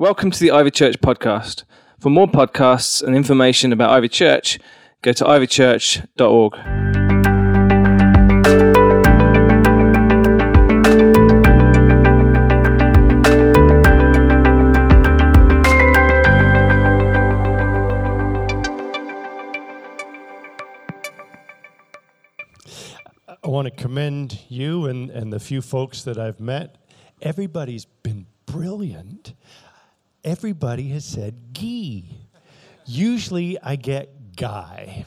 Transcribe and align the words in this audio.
Welcome 0.00 0.30
to 0.30 0.38
the 0.38 0.52
Ivy 0.52 0.70
Church 0.70 1.00
podcast. 1.00 1.64
For 1.98 2.08
more 2.08 2.28
podcasts 2.28 3.02
and 3.02 3.16
information 3.16 3.72
about 3.72 3.90
Ivy 3.90 4.08
Church, 4.08 4.60
go 5.02 5.10
to 5.10 5.24
ivychurch.org. 5.24 6.54
I 23.26 23.48
want 23.48 23.66
to 23.66 23.72
commend 23.72 24.42
you 24.48 24.86
and, 24.86 25.10
and 25.10 25.32
the 25.32 25.40
few 25.40 25.60
folks 25.60 26.04
that 26.04 26.18
I've 26.18 26.38
met. 26.38 26.76
Everybody's 27.20 27.86
been 28.04 28.26
brilliant. 28.46 29.34
Everybody 30.28 30.90
has 30.90 31.06
said 31.06 31.54
Guy. 31.54 32.02
Usually 32.84 33.58
I 33.62 33.76
get 33.76 34.36
Guy. 34.36 35.06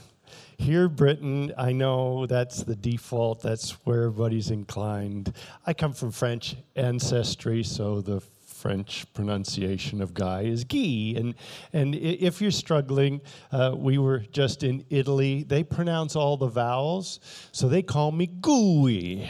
Here, 0.57 0.89
Britain, 0.89 1.53
I 1.59 1.73
know 1.73 2.25
that's 2.25 2.63
the 2.63 2.75
default, 2.75 3.39
that's 3.39 3.69
where 3.85 4.05
everybody's 4.05 4.49
inclined. 4.49 5.35
I 5.67 5.75
come 5.75 5.93
from 5.93 6.09
French 6.09 6.55
ancestry, 6.75 7.61
so 7.61 8.01
the 8.01 8.19
French 8.19 9.05
pronunciation 9.13 10.01
of 10.01 10.15
Guy 10.15 10.41
is 10.41 10.63
Guy. 10.63 11.13
And, 11.15 11.35
and 11.71 11.93
if 11.93 12.41
you're 12.41 12.49
struggling, 12.49 13.21
uh, 13.51 13.75
we 13.77 13.99
were 13.99 14.21
just 14.31 14.63
in 14.63 14.83
Italy. 14.89 15.43
They 15.43 15.63
pronounce 15.63 16.15
all 16.15 16.35
the 16.35 16.47
vowels, 16.47 17.19
so 17.51 17.69
they 17.69 17.83
call 17.83 18.11
me 18.11 18.25
Gooey. 18.25 19.29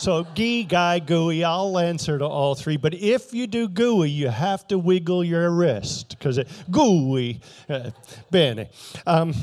So 0.00 0.26
gee, 0.32 0.64
Guy, 0.64 0.98
Gooey, 0.98 1.44
I'll 1.44 1.78
answer 1.78 2.18
to 2.18 2.24
all 2.24 2.54
three. 2.54 2.78
But 2.78 2.94
if 2.94 3.34
you 3.34 3.46
do 3.46 3.68
Gooey, 3.68 4.08
you 4.08 4.28
have 4.30 4.66
to 4.68 4.78
wiggle 4.78 5.22
your 5.22 5.50
wrist 5.50 6.16
because 6.18 6.40
Gooey. 6.70 7.42
Uh. 7.68 7.90
Um, 9.06 9.34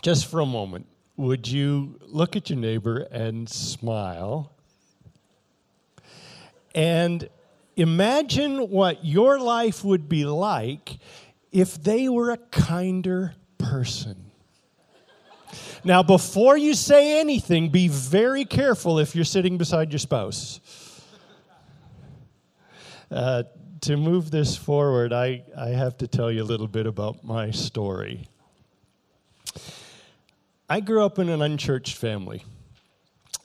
just 0.00 0.30
for 0.30 0.40
a 0.40 0.46
moment, 0.46 0.86
would 1.18 1.46
you 1.46 2.00
look 2.06 2.36
at 2.36 2.48
your 2.48 2.58
neighbor 2.58 3.00
and 3.12 3.46
smile? 3.50 4.50
And 6.74 7.28
imagine 7.76 8.70
what 8.70 9.04
your 9.04 9.38
life 9.38 9.84
would 9.84 10.08
be 10.08 10.24
like 10.24 10.96
if 11.52 11.82
they 11.82 12.08
were 12.08 12.30
a 12.30 12.38
kinder 12.38 13.34
person. 13.58 14.30
Now, 15.86 16.02
before 16.02 16.58
you 16.58 16.74
say 16.74 17.20
anything, 17.20 17.68
be 17.68 17.86
very 17.86 18.44
careful 18.44 18.98
if 18.98 19.14
you're 19.14 19.24
sitting 19.24 19.56
beside 19.56 19.92
your 19.92 20.00
spouse. 20.00 20.58
Uh, 23.08 23.44
to 23.82 23.96
move 23.96 24.32
this 24.32 24.56
forward, 24.56 25.12
I, 25.12 25.44
I 25.56 25.68
have 25.68 25.96
to 25.98 26.08
tell 26.08 26.28
you 26.28 26.42
a 26.42 26.44
little 26.44 26.66
bit 26.66 26.88
about 26.88 27.22
my 27.22 27.52
story. 27.52 28.26
I 30.68 30.80
grew 30.80 31.04
up 31.04 31.20
in 31.20 31.28
an 31.28 31.40
unchurched 31.40 31.96
family, 31.96 32.42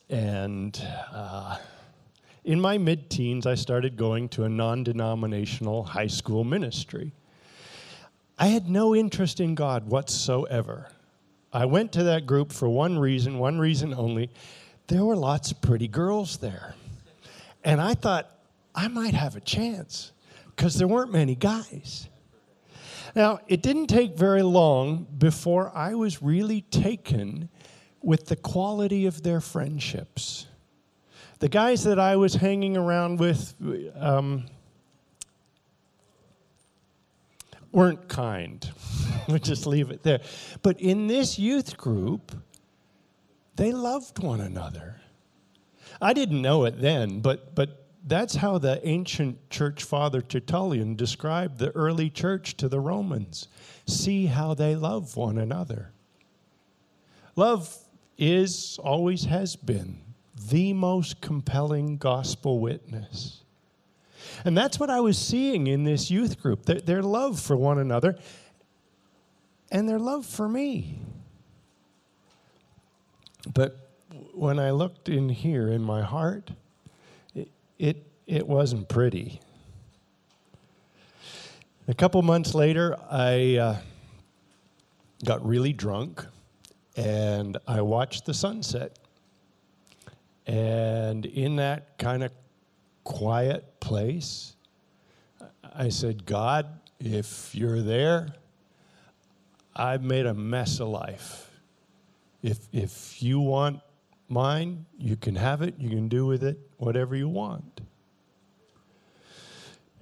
and 0.09 0.83
uh, 1.13 1.59
in 2.43 2.59
my 2.59 2.79
mid 2.79 3.11
teens, 3.11 3.45
I 3.45 3.53
started 3.53 3.97
going 3.97 4.29
to 4.29 4.45
a 4.45 4.49
non 4.49 4.83
denominational 4.83 5.83
high 5.83 6.07
school 6.07 6.43
ministry. 6.43 7.11
I 8.39 8.47
had 8.47 8.67
no 8.67 8.95
interest 8.95 9.39
in 9.39 9.53
God 9.53 9.85
whatsoever. 9.85 10.87
I 11.53 11.65
went 11.65 11.91
to 11.93 12.03
that 12.03 12.25
group 12.25 12.51
for 12.51 12.69
one 12.69 12.97
reason, 12.97 13.37
one 13.37 13.59
reason 13.59 13.93
only. 13.93 14.29
There 14.87 15.03
were 15.03 15.15
lots 15.15 15.51
of 15.51 15.61
pretty 15.61 15.87
girls 15.87 16.37
there. 16.37 16.75
And 17.63 17.81
I 17.81 17.93
thought, 17.93 18.29
I 18.73 18.87
might 18.87 19.13
have 19.13 19.35
a 19.35 19.41
chance 19.41 20.11
because 20.55 20.75
there 20.75 20.87
weren't 20.87 21.11
many 21.11 21.35
guys. 21.35 22.07
Now, 23.15 23.39
it 23.47 23.61
didn't 23.61 23.87
take 23.87 24.17
very 24.17 24.41
long 24.43 25.05
before 25.17 25.71
I 25.75 25.95
was 25.95 26.21
really 26.21 26.61
taken 26.61 27.49
with 28.01 28.27
the 28.27 28.37
quality 28.37 29.05
of 29.05 29.21
their 29.21 29.41
friendships. 29.41 30.47
The 31.39 31.49
guys 31.49 31.83
that 31.83 31.99
I 31.99 32.15
was 32.15 32.35
hanging 32.35 32.77
around 32.77 33.19
with 33.19 33.55
um, 33.95 34.45
weren't 37.71 38.07
kind. 38.07 38.69
we'll 39.27 39.39
just 39.39 39.65
leave 39.65 39.91
it 39.91 40.03
there. 40.03 40.21
But 40.61 40.79
in 40.79 41.07
this 41.07 41.39
youth 41.39 41.77
group, 41.77 42.31
they 43.55 43.71
loved 43.71 44.19
one 44.19 44.41
another. 44.41 45.01
I 46.01 46.13
didn't 46.13 46.41
know 46.41 46.65
it 46.65 46.81
then, 46.81 47.19
but, 47.19 47.53
but 47.53 47.85
that's 48.07 48.35
how 48.35 48.57
the 48.57 48.85
ancient 48.87 49.49
church 49.49 49.83
father 49.83 50.21
Tertullian 50.21 50.95
described 50.95 51.59
the 51.59 51.71
early 51.71 52.09
church 52.09 52.57
to 52.57 52.67
the 52.67 52.79
Romans. 52.79 53.47
See 53.85 54.25
how 54.25 54.53
they 54.53 54.75
love 54.75 55.15
one 55.15 55.37
another. 55.37 55.91
Love 57.35 57.75
is, 58.17 58.79
always 58.83 59.25
has 59.25 59.55
been, 59.55 59.99
the 60.49 60.73
most 60.73 61.21
compelling 61.21 61.97
gospel 61.97 62.59
witness. 62.59 63.43
And 64.43 64.57
that's 64.57 64.79
what 64.79 64.89
I 64.89 64.99
was 64.99 65.17
seeing 65.17 65.67
in 65.67 65.83
this 65.83 66.09
youth 66.09 66.41
group 66.41 66.65
their, 66.65 66.81
their, 66.81 67.03
love 67.03 67.39
for 67.39 67.55
one 67.55 67.77
another 67.77 68.17
and 69.71 69.87
their 69.87 69.99
love 69.99 70.25
for 70.25 70.47
me. 70.47 70.99
But 73.53 73.77
when 74.33 74.59
I 74.59 74.71
looked 74.71 75.09
in 75.09 75.29
here 75.29 75.67
in 75.69 75.81
my 75.81 76.01
heart, 76.01 76.51
it, 77.35 77.49
it, 77.77 78.07
it 78.27 78.47
wasn't 78.47 78.89
pretty. 78.89 79.39
A 81.87 81.93
couple 81.93 82.21
months 82.21 82.53
later, 82.53 82.95
I 83.09 83.57
uh, 83.57 83.77
got 85.25 85.45
really 85.45 85.73
drunk 85.73 86.25
and 86.95 87.57
I 87.67 87.81
watched 87.81 88.25
the 88.25 88.33
sunset. 88.33 88.97
And 90.47 91.25
in 91.25 91.57
that 91.57 91.97
kind 91.97 92.23
of 92.23 92.31
quiet 93.03 93.79
place, 93.79 94.55
I 95.75 95.89
said, 95.89 96.25
God, 96.25 96.67
if 96.99 97.55
you're 97.55 97.81
there, 97.81 98.33
I've 99.75 100.03
made 100.03 100.25
a 100.25 100.33
mess 100.33 100.79
of 100.79 100.89
life. 100.89 101.49
If, 102.41 102.59
if 102.71 103.21
you 103.21 103.39
want 103.39 103.79
mine, 104.27 104.85
you 104.97 105.15
can 105.15 105.35
have 105.35 105.61
it. 105.61 105.75
You 105.77 105.89
can 105.89 106.07
do 106.07 106.25
with 106.25 106.43
it 106.43 106.59
whatever 106.77 107.15
you 107.15 107.29
want. 107.29 107.81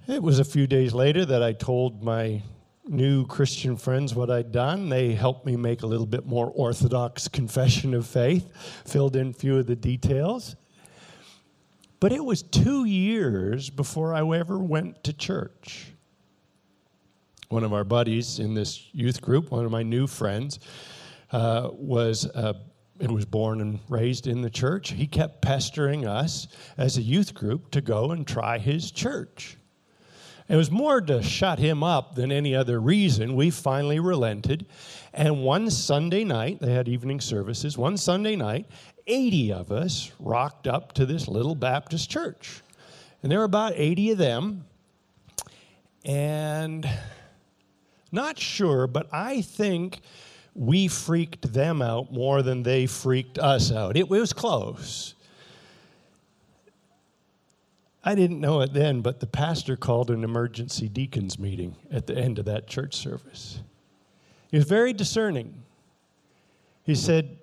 It 0.08 0.22
was 0.22 0.38
a 0.38 0.44
few 0.44 0.66
days 0.66 0.92
later 0.92 1.24
that 1.24 1.42
I 1.42 1.52
told 1.52 2.02
my 2.02 2.42
new 2.88 3.26
Christian 3.26 3.76
friends 3.76 4.14
what 4.14 4.30
I'd 4.30 4.50
done. 4.50 4.88
They 4.88 5.12
helped 5.12 5.46
me 5.46 5.56
make 5.56 5.82
a 5.82 5.86
little 5.86 6.06
bit 6.06 6.26
more 6.26 6.50
orthodox 6.54 7.28
confession 7.40 7.94
of 7.94 8.06
faith, 8.06 8.50
filled 8.84 9.16
in 9.16 9.30
a 9.30 9.32
few 9.32 9.58
of 9.58 9.66
the 9.66 9.76
details. 9.76 10.56
But 12.00 12.12
it 12.12 12.24
was 12.24 12.42
two 12.42 12.86
years 12.86 13.68
before 13.68 14.14
I 14.14 14.20
ever 14.38 14.58
went 14.58 15.04
to 15.04 15.12
church. 15.12 15.92
One 17.50 17.62
of 17.62 17.74
our 17.74 17.84
buddies 17.84 18.38
in 18.38 18.54
this 18.54 18.88
youth 18.92 19.20
group, 19.20 19.50
one 19.50 19.66
of 19.66 19.70
my 19.70 19.82
new 19.82 20.06
friends, 20.06 20.60
uh, 21.30 21.68
was 21.72 22.26
uh, 22.26 22.54
it 22.98 23.10
was 23.10 23.24
born 23.24 23.60
and 23.60 23.80
raised 23.88 24.26
in 24.26 24.40
the 24.40 24.50
church. 24.50 24.92
He 24.92 25.06
kept 25.06 25.42
pestering 25.42 26.06
us 26.06 26.48
as 26.78 26.96
a 26.96 27.02
youth 27.02 27.34
group 27.34 27.70
to 27.72 27.80
go 27.80 28.12
and 28.12 28.26
try 28.26 28.58
his 28.58 28.90
church. 28.90 29.56
It 30.50 30.56
was 30.56 30.70
more 30.70 31.00
to 31.02 31.22
shut 31.22 31.60
him 31.60 31.84
up 31.84 32.16
than 32.16 32.32
any 32.32 32.56
other 32.56 32.80
reason. 32.80 33.36
We 33.36 33.50
finally 33.50 34.00
relented. 34.00 34.66
And 35.14 35.44
one 35.44 35.70
Sunday 35.70 36.24
night, 36.24 36.60
they 36.60 36.72
had 36.72 36.88
evening 36.88 37.20
services. 37.20 37.78
One 37.78 37.96
Sunday 37.96 38.34
night, 38.34 38.66
80 39.06 39.52
of 39.52 39.72
us 39.72 40.12
rocked 40.18 40.66
up 40.66 40.92
to 40.94 41.06
this 41.06 41.28
little 41.28 41.54
Baptist 41.54 42.10
church. 42.10 42.62
And 43.22 43.30
there 43.30 43.38
were 43.38 43.44
about 43.44 43.72
80 43.76 44.12
of 44.12 44.18
them. 44.18 44.64
And 46.04 46.88
not 48.12 48.38
sure, 48.38 48.86
but 48.86 49.08
I 49.12 49.42
think 49.42 50.00
we 50.54 50.88
freaked 50.88 51.52
them 51.52 51.80
out 51.80 52.12
more 52.12 52.42
than 52.42 52.62
they 52.62 52.86
freaked 52.86 53.38
us 53.38 53.70
out. 53.70 53.96
It 53.96 54.08
was 54.08 54.32
close. 54.32 55.14
I 58.02 58.14
didn't 58.14 58.40
know 58.40 58.62
it 58.62 58.72
then, 58.72 59.02
but 59.02 59.20
the 59.20 59.26
pastor 59.26 59.76
called 59.76 60.10
an 60.10 60.24
emergency 60.24 60.88
deacons 60.88 61.38
meeting 61.38 61.76
at 61.92 62.06
the 62.06 62.16
end 62.16 62.38
of 62.38 62.46
that 62.46 62.66
church 62.66 62.94
service. 62.94 63.60
He 64.50 64.56
was 64.56 64.66
very 64.66 64.92
discerning. 64.92 65.62
He 66.82 66.94
said, 66.94 67.38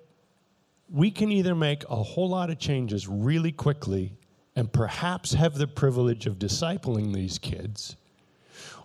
We 0.90 1.10
can 1.10 1.30
either 1.30 1.54
make 1.54 1.84
a 1.88 2.02
whole 2.02 2.30
lot 2.30 2.50
of 2.50 2.58
changes 2.58 3.06
really 3.06 3.52
quickly 3.52 4.12
and 4.56 4.72
perhaps 4.72 5.34
have 5.34 5.54
the 5.54 5.66
privilege 5.66 6.26
of 6.26 6.38
discipling 6.38 7.14
these 7.14 7.38
kids, 7.38 7.96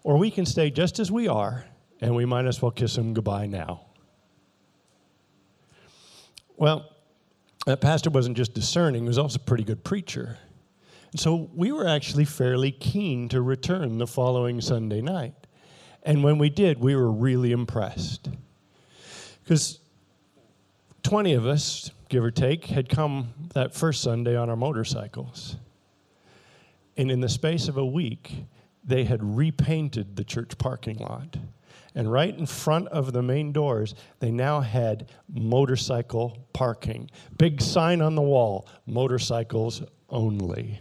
or 0.04 0.18
we 0.18 0.30
can 0.30 0.46
stay 0.46 0.70
just 0.70 1.00
as 1.00 1.12
we 1.12 1.28
are 1.28 1.66
and 2.02 2.14
we 2.16 2.26
might 2.26 2.46
as 2.46 2.62
well 2.62 2.72
kiss 2.72 2.96
them 2.96 3.14
goodbye 3.14 3.48
now. 3.48 3.82
Well, 6.58 6.90
that 7.66 7.80
pastor 7.80 8.10
wasn't 8.10 8.38
just 8.38 8.54
discerning, 8.54 9.04
he 9.04 9.08
was 9.08 9.18
also 9.18 9.38
a 9.38 9.44
pretty 9.44 9.64
good 9.64 9.84
preacher. 9.84 10.38
So 11.16 11.50
we 11.56 11.72
were 11.72 11.88
actually 11.88 12.26
fairly 12.26 12.72
keen 12.72 13.30
to 13.30 13.42
return 13.42 13.98
the 14.00 14.08
following 14.08 14.60
Sunday 14.62 15.02
night. 15.02 15.36
And 16.04 16.24
when 16.24 16.38
we 16.38 16.50
did, 16.50 16.80
we 16.80 16.96
were 16.96 17.12
really 17.12 17.52
impressed. 17.52 18.30
Because 19.44 19.80
20 21.04 21.34
of 21.34 21.46
us, 21.46 21.92
give 22.10 22.24
or 22.24 22.32
take, 22.32 22.66
had 22.66 22.90
come 22.90 23.34
that 23.54 23.74
first 23.74 24.02
Sunday 24.02 24.36
on 24.36 24.50
our 24.50 24.56
motorcycles. 24.56 25.58
And 26.98 27.12
in 27.12 27.20
the 27.20 27.30
space 27.30 27.68
of 27.68 27.78
a 27.78 27.86
week, 27.86 28.46
they 28.84 29.04
had 29.04 29.38
repainted 29.38 30.16
the 30.16 30.24
church 30.24 30.58
parking 30.58 30.98
lot. 30.98 31.38
And 31.96 32.12
right 32.12 32.36
in 32.36 32.46
front 32.46 32.88
of 32.88 33.14
the 33.14 33.22
main 33.22 33.52
doors, 33.52 33.94
they 34.20 34.32
now 34.32 34.62
had 34.62 35.10
motorcycle 35.30 36.38
parking. 36.54 37.10
Big 37.38 37.62
sign 37.62 38.02
on 38.02 38.16
the 38.16 38.22
wall 38.22 38.68
motorcycles 38.86 39.84
only. 40.10 40.80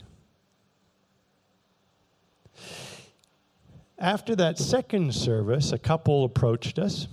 After 3.98 4.34
that 4.36 4.58
second 4.58 5.14
service, 5.14 5.72
a 5.72 5.78
couple 5.78 6.24
approached 6.24 6.78
us, 6.78 7.06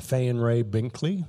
Faye 0.00 0.28
and 0.28 0.42
Ray 0.42 0.62
Binkley, 0.62 1.26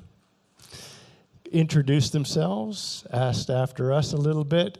introduced 1.51 2.13
themselves, 2.13 3.05
asked 3.11 3.49
after 3.49 3.91
us 3.91 4.13
a 4.13 4.17
little 4.17 4.43
bit, 4.43 4.77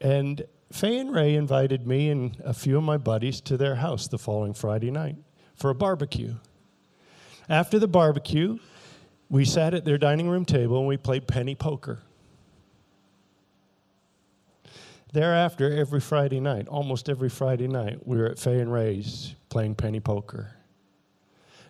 and 0.00 0.44
Faye 0.70 0.98
and 0.98 1.14
Ray 1.14 1.34
invited 1.34 1.86
me 1.86 2.10
and 2.10 2.36
a 2.44 2.54
few 2.54 2.78
of 2.78 2.84
my 2.84 2.96
buddies 2.96 3.40
to 3.42 3.56
their 3.56 3.76
house 3.76 4.08
the 4.08 4.18
following 4.18 4.54
Friday 4.54 4.90
night 4.90 5.16
for 5.54 5.70
a 5.70 5.74
barbecue. 5.74 6.34
After 7.48 7.78
the 7.78 7.88
barbecue, 7.88 8.58
we 9.28 9.44
sat 9.44 9.74
at 9.74 9.84
their 9.84 9.98
dining 9.98 10.28
room 10.28 10.44
table 10.44 10.78
and 10.78 10.86
we 10.86 10.96
played 10.96 11.26
penny 11.26 11.54
poker. 11.54 12.00
Thereafter, 15.12 15.70
every 15.70 16.00
Friday 16.00 16.40
night, 16.40 16.68
almost 16.68 17.10
every 17.10 17.28
Friday 17.28 17.68
night, 17.68 18.06
we 18.06 18.16
were 18.16 18.26
at 18.26 18.38
Faye 18.38 18.60
and 18.60 18.72
Ray's 18.72 19.34
playing 19.50 19.74
penny 19.74 20.00
poker. 20.00 20.54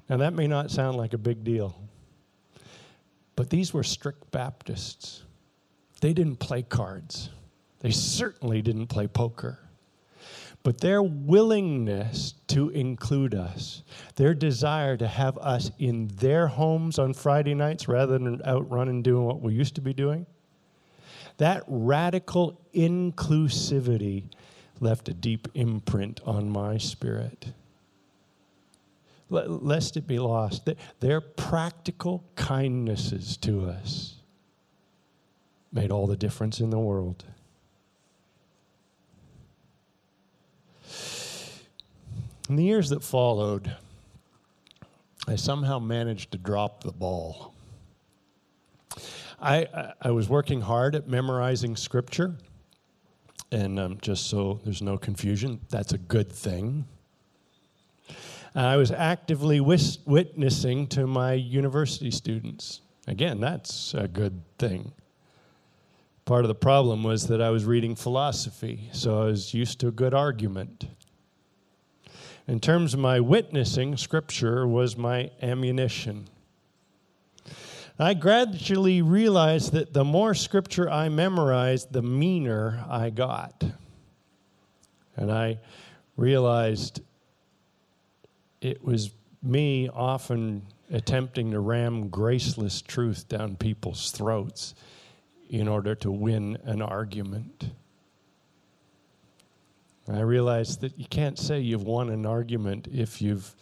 Now, 0.08 0.18
that 0.18 0.32
may 0.32 0.46
not 0.46 0.70
sound 0.70 0.96
like 0.96 1.12
a 1.12 1.18
big 1.18 1.42
deal, 1.42 1.76
but 3.36 3.50
these 3.50 3.72
were 3.72 3.82
strict 3.82 4.30
Baptists. 4.30 5.22
They 6.00 6.12
didn't 6.12 6.36
play 6.36 6.62
cards, 6.62 7.30
they 7.80 7.90
certainly 7.90 8.62
didn't 8.62 8.88
play 8.88 9.06
poker. 9.06 9.58
But 10.64 10.80
their 10.80 11.02
willingness 11.02 12.34
to 12.48 12.68
include 12.68 13.34
us, 13.34 13.82
their 14.14 14.32
desire 14.32 14.96
to 14.96 15.08
have 15.08 15.36
us 15.38 15.72
in 15.80 16.06
their 16.06 16.46
homes 16.46 17.00
on 17.00 17.14
Friday 17.14 17.54
nights 17.54 17.88
rather 17.88 18.16
than 18.16 18.40
out 18.44 18.70
running 18.70 19.02
doing 19.02 19.24
what 19.24 19.40
we 19.40 19.54
used 19.54 19.74
to 19.74 19.80
be 19.80 19.92
doing, 19.92 20.24
that 21.38 21.64
radical 21.66 22.60
inclusivity 22.74 24.24
left 24.78 25.08
a 25.08 25.14
deep 25.14 25.48
imprint 25.54 26.20
on 26.24 26.48
my 26.48 26.78
spirit. 26.78 27.46
Lest 29.32 29.96
it 29.96 30.06
be 30.06 30.18
lost, 30.18 30.68
their 31.00 31.22
practical 31.22 32.22
kindnesses 32.36 33.38
to 33.38 33.66
us 33.66 34.16
made 35.72 35.90
all 35.90 36.06
the 36.06 36.16
difference 36.16 36.60
in 36.60 36.68
the 36.68 36.78
world. 36.78 37.24
In 42.50 42.56
the 42.56 42.64
years 42.64 42.90
that 42.90 43.02
followed, 43.02 43.74
I 45.26 45.36
somehow 45.36 45.78
managed 45.78 46.32
to 46.32 46.38
drop 46.38 46.84
the 46.84 46.92
ball. 46.92 47.54
I, 49.40 49.94
I 50.02 50.10
was 50.10 50.28
working 50.28 50.60
hard 50.60 50.94
at 50.94 51.08
memorizing 51.08 51.74
scripture, 51.76 52.36
and 53.50 53.80
um, 53.80 53.98
just 54.02 54.26
so 54.26 54.60
there's 54.64 54.82
no 54.82 54.98
confusion, 54.98 55.60
that's 55.70 55.92
a 55.92 55.98
good 55.98 56.30
thing. 56.30 56.86
I 58.54 58.76
was 58.76 58.90
actively 58.90 59.60
wis- 59.60 59.98
witnessing 60.04 60.86
to 60.88 61.06
my 61.06 61.32
university 61.32 62.10
students. 62.10 62.82
Again, 63.06 63.40
that's 63.40 63.94
a 63.94 64.06
good 64.06 64.42
thing. 64.58 64.92
Part 66.24 66.44
of 66.44 66.48
the 66.48 66.54
problem 66.54 67.02
was 67.02 67.26
that 67.28 67.40
I 67.40 67.50
was 67.50 67.64
reading 67.64 67.96
philosophy, 67.96 68.90
so 68.92 69.22
I 69.22 69.24
was 69.24 69.54
used 69.54 69.80
to 69.80 69.88
a 69.88 69.92
good 69.92 70.14
argument. 70.14 70.86
In 72.46 72.60
terms 72.60 72.92
of 72.94 73.00
my 73.00 73.20
witnessing, 73.20 73.96
Scripture 73.96 74.66
was 74.66 74.96
my 74.96 75.30
ammunition. 75.40 76.28
I 77.98 78.14
gradually 78.14 79.00
realized 79.00 79.72
that 79.72 79.92
the 79.94 80.04
more 80.04 80.34
Scripture 80.34 80.90
I 80.90 81.08
memorized, 81.08 81.92
the 81.92 82.02
meaner 82.02 82.84
I 82.88 83.10
got. 83.10 83.64
And 85.16 85.30
I 85.30 85.58
realized 86.16 87.00
it 88.62 88.82
was 88.82 89.10
me 89.42 89.88
often 89.88 90.62
attempting 90.90 91.50
to 91.50 91.60
ram 91.60 92.08
graceless 92.08 92.80
truth 92.80 93.28
down 93.28 93.56
people's 93.56 94.12
throats 94.12 94.74
in 95.50 95.66
order 95.66 95.94
to 95.96 96.10
win 96.10 96.56
an 96.64 96.80
argument. 96.80 97.70
I 100.08 100.20
realized 100.20 100.80
that 100.80 100.98
you 100.98 101.06
can't 101.06 101.38
say 101.38 101.60
you've 101.60 101.82
won 101.82 102.08
an 102.08 102.24
argument 102.24 102.88
if 102.92 103.20
you've 103.20 103.54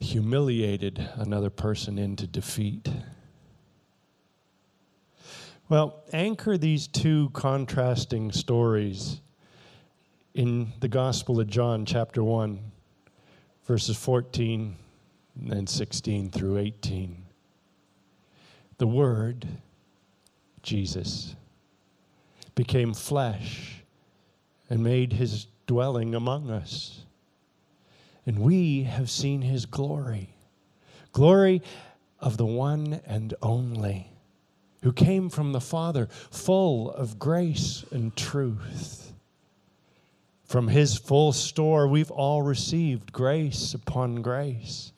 humiliated 0.00 1.08
another 1.16 1.50
person 1.50 1.98
into 1.98 2.26
defeat. 2.26 2.88
Well, 5.68 6.02
anchor 6.12 6.58
these 6.58 6.88
two 6.88 7.30
contrasting 7.32 8.32
stories 8.32 9.20
in 10.34 10.72
the 10.80 10.88
Gospel 10.88 11.40
of 11.40 11.46
John, 11.46 11.86
chapter 11.86 12.22
1, 12.22 12.72
verses 13.64 13.96
14 13.96 14.76
and 15.50 15.68
16 15.68 16.30
through 16.30 16.58
18. 16.58 17.24
The 18.78 18.86
Word, 18.86 19.46
Jesus, 20.62 21.36
became 22.54 22.94
flesh 22.94 23.82
and 24.68 24.82
made 24.82 25.12
his 25.12 25.46
dwelling 25.66 26.14
among 26.14 26.50
us. 26.50 27.04
And 28.26 28.38
we 28.38 28.84
have 28.84 29.10
seen 29.10 29.42
his 29.42 29.66
glory 29.66 30.34
glory 31.14 31.62
of 32.18 32.36
the 32.36 32.44
one 32.44 33.00
and 33.06 33.32
only 33.40 34.10
who 34.82 34.92
came 34.92 35.30
from 35.30 35.52
the 35.52 35.60
Father, 35.60 36.08
full 36.30 36.90
of 36.90 37.18
grace 37.18 37.86
and 37.90 38.14
truth. 38.14 39.03
From 40.44 40.68
his 40.68 40.96
full 40.96 41.32
store, 41.32 41.88
we've 41.88 42.10
all 42.10 42.42
received 42.42 43.12
grace 43.12 43.74
upon 43.74 44.22
grace. 44.22 44.92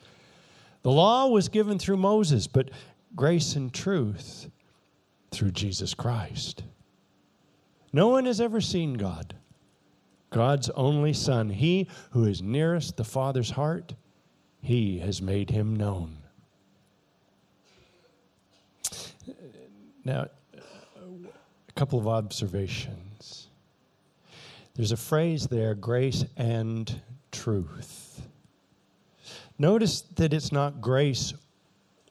The 0.83 0.91
law 0.91 1.29
was 1.29 1.49
given 1.49 1.79
through 1.79 1.97
Moses, 1.97 2.47
but 2.47 2.71
grace 3.15 3.57
and 3.57 3.73
truth 3.73 4.51
through 5.31 5.53
Jesus 5.53 5.95
Christ. 5.95 6.63
No 7.93 8.09
one 8.09 8.27
has 8.27 8.41
ever 8.41 8.61
seen 8.61 8.95
God. 8.95 9.35
God's 10.31 10.69
only 10.71 11.13
Son, 11.13 11.49
he 11.49 11.89
who 12.11 12.25
is 12.25 12.43
nearest 12.43 12.97
the 12.97 13.05
Father's 13.05 13.51
heart, 13.51 13.95
he 14.61 14.99
has 14.99 15.23
made 15.23 15.51
him 15.51 15.77
known. 15.77 16.19
Now, 20.05 20.27
a 20.55 21.73
couple 21.75 21.99
of 21.99 22.07
observations. 22.07 23.06
There's 24.77 24.93
a 24.93 24.97
phrase 24.97 25.47
there 25.47 25.75
grace 25.75 26.25
and 26.37 27.01
truth. 27.33 28.21
Notice 29.59 30.03
that 30.17 30.35
it's 30.35 30.53
not 30.53 30.83
grace 30.83 31.33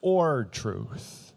or 0.02 0.46
truth. 0.52 1.32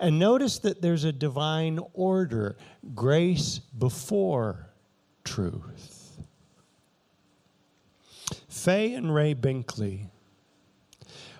And 0.00 0.18
notice 0.18 0.58
that 0.60 0.82
there's 0.82 1.04
a 1.04 1.12
divine 1.12 1.78
order 1.94 2.56
grace 2.94 3.60
before 3.78 4.66
truth. 5.24 6.18
Faye 8.48 8.94
and 8.94 9.14
Ray 9.14 9.34
Binkley 9.34 10.08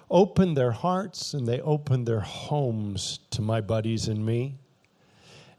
opened 0.09 0.57
their 0.57 0.71
hearts 0.71 1.35
and 1.35 1.47
they 1.47 1.61
opened 1.61 2.07
their 2.07 2.21
homes 2.21 3.19
to 3.31 3.43
my 3.43 3.61
buddies 3.61 4.07
and 4.07 4.25
me. 4.25 4.59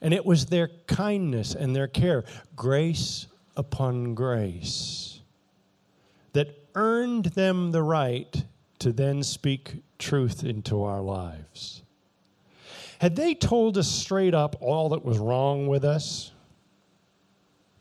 And 0.07 0.13
it 0.13 0.25
was 0.25 0.45
their 0.45 0.69
kindness 0.87 1.53
and 1.53 1.75
their 1.75 1.89
care, 1.89 2.23
grace 2.55 3.27
upon 3.57 4.15
grace, 4.15 5.19
that 6.31 6.57
earned 6.75 7.25
them 7.25 7.73
the 7.73 7.83
right 7.83 8.45
to 8.79 8.93
then 8.93 9.21
speak 9.21 9.83
truth 9.99 10.45
into 10.45 10.81
our 10.81 11.01
lives. 11.01 11.81
Had 12.99 13.17
they 13.17 13.35
told 13.35 13.77
us 13.77 13.91
straight 13.91 14.33
up 14.33 14.55
all 14.61 14.87
that 14.87 15.03
was 15.03 15.17
wrong 15.19 15.67
with 15.67 15.83
us, 15.83 16.31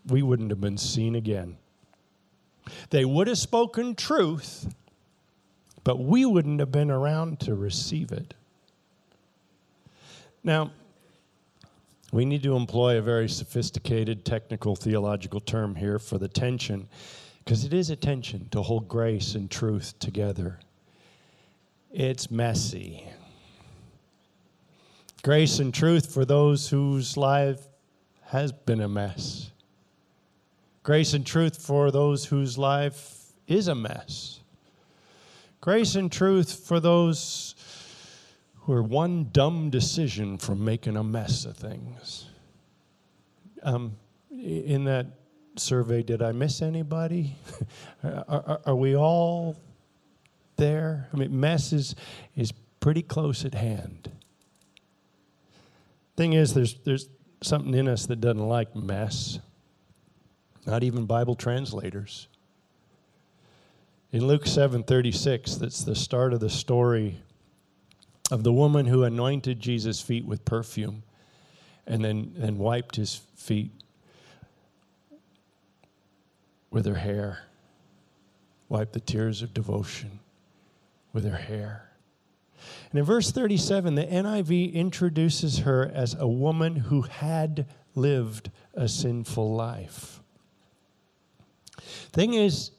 we 0.09 0.21
wouldn't 0.21 0.51
have 0.51 0.61
been 0.61 0.79
seen 0.79 1.15
again. 1.15 1.57
They 2.91 3.05
would 3.05 3.29
have 3.29 3.39
spoken 3.39 3.95
truth, 3.95 4.75
but 5.85 6.01
we 6.01 6.27
wouldn't 6.27 6.59
have 6.59 6.73
been 6.73 6.91
around 6.91 7.39
to 7.43 7.55
receive 7.55 8.11
it. 8.11 8.35
Now, 10.43 10.73
We 12.13 12.25
need 12.25 12.43
to 12.45 12.57
employ 12.57 12.99
a 12.99 13.03
very 13.03 13.29
sophisticated 13.29 14.25
technical 14.25 14.77
theological 14.77 15.41
term 15.41 15.75
here 15.75 15.99
for 15.99 16.19
the 16.19 16.29
tension, 16.29 16.89
because 17.45 17.65
it 17.65 17.73
is 17.73 17.91
a 17.91 17.97
tension 17.97 18.49
to 18.51 18.63
hold 18.63 18.89
grace 18.89 19.35
and 19.35 19.51
truth 19.51 19.99
together. 19.99 20.61
It's 21.93 22.31
messy. 22.31 23.05
Grace 25.23 25.59
and 25.59 25.75
truth 25.75 26.13
for 26.13 26.25
those 26.25 26.69
whose 26.69 27.17
life 27.17 27.67
has 28.27 28.53
been 28.53 28.81
a 28.81 28.89
mess. 28.89 29.51
Grace 30.85 31.15
and 31.15 31.27
truth 31.27 31.61
for 31.61 31.91
those 31.91 32.27
whose 32.27 32.57
life 32.57 33.33
is 33.49 33.67
a 33.67 33.75
mess. 33.75 34.39
Grace 35.61 35.97
and 35.97 36.13
truth 36.13 36.65
for 36.65 36.79
those 36.79 37.56
who 38.67 38.73
are 38.73 38.83
one 38.83 39.29
dumb 39.31 39.71
decision 39.71 40.37
from 40.37 40.65
making 40.65 40.97
a 40.97 41.05
mess 41.05 41.45
of 41.45 41.57
things. 41.57 42.27
Um, 43.63 43.97
in 44.29 44.85
that 44.87 45.07
survey, 45.55 46.03
did 46.03 46.21
I 46.21 46.33
miss 46.33 46.63
anybody? 46.63 47.37
are, 48.05 48.25
are, 48.29 48.61
are, 48.67 48.75
we 48.75 48.97
all 48.97 49.57
there? 50.57 51.09
I 51.13 51.17
mean, 51.17 51.39
mess 51.39 51.73
is, 51.73 51.95
is 52.35 52.53
pretty 52.81 53.03
close 53.03 53.45
at 53.45 53.55
hand. 53.55 54.11
Thing 56.17 56.33
is, 56.33 56.53
there's, 56.53 56.75
there's 56.85 57.09
something 57.45 57.73
in 57.73 57.87
us 57.87 58.07
that 58.07 58.21
doesn't 58.21 58.49
like 58.49 58.75
mess, 58.75 59.39
not 60.67 60.83
even 60.83 61.07
Bible 61.07 61.37
translators. 61.37 62.27
In 64.11 64.27
Luke 64.27 64.45
7:36, 64.45 65.61
that's 65.61 65.85
the 65.85 65.95
start 65.95 66.33
of 66.33 66.41
the 66.41 66.51
story 66.51 67.21
of 68.31 68.43
the 68.43 68.53
woman 68.53 68.87
who 68.87 69.05
anointed 69.05 69.61
Jesus' 69.61 70.01
feet 70.01 70.25
with 70.25 70.45
perfume 70.45 71.03
and 71.87 72.05
then, 72.05 72.33
then 72.37 72.59
wiped 72.59 72.97
his 72.97 73.21
feet 73.37 73.71
with 76.71 76.87
her 76.87 76.97
hair, 76.97 77.45
wiped 78.69 78.93
the 78.93 79.01
tears 79.01 79.43
of 79.43 79.55
devotion 79.55 80.19
with 81.13 81.25
her 81.25 81.37
hair. 81.37 81.91
And 82.91 82.99
in 82.99 83.05
verse 83.05 83.31
37, 83.31 83.95
the 83.95 84.05
NIV 84.05 84.73
introduces 84.73 85.59
her 85.61 85.91
as 85.95 86.15
a 86.15 86.27
woman 86.27 86.77
who 86.77 87.03
had 87.03 87.67
lived 87.95 88.51
a 88.75 88.89
sinful 88.89 89.55
life. 89.55 90.21
Thing 92.13 92.35
is, 92.35 92.73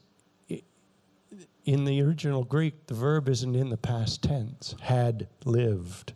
in 1.68 1.84
the 1.84 2.00
original 2.00 2.44
Greek, 2.44 2.86
the 2.86 2.94
verb 2.94 3.28
isn't 3.28 3.54
in 3.54 3.68
the 3.68 3.76
past 3.76 4.22
tense, 4.22 4.74
had 4.80 5.28
lived. 5.44 6.14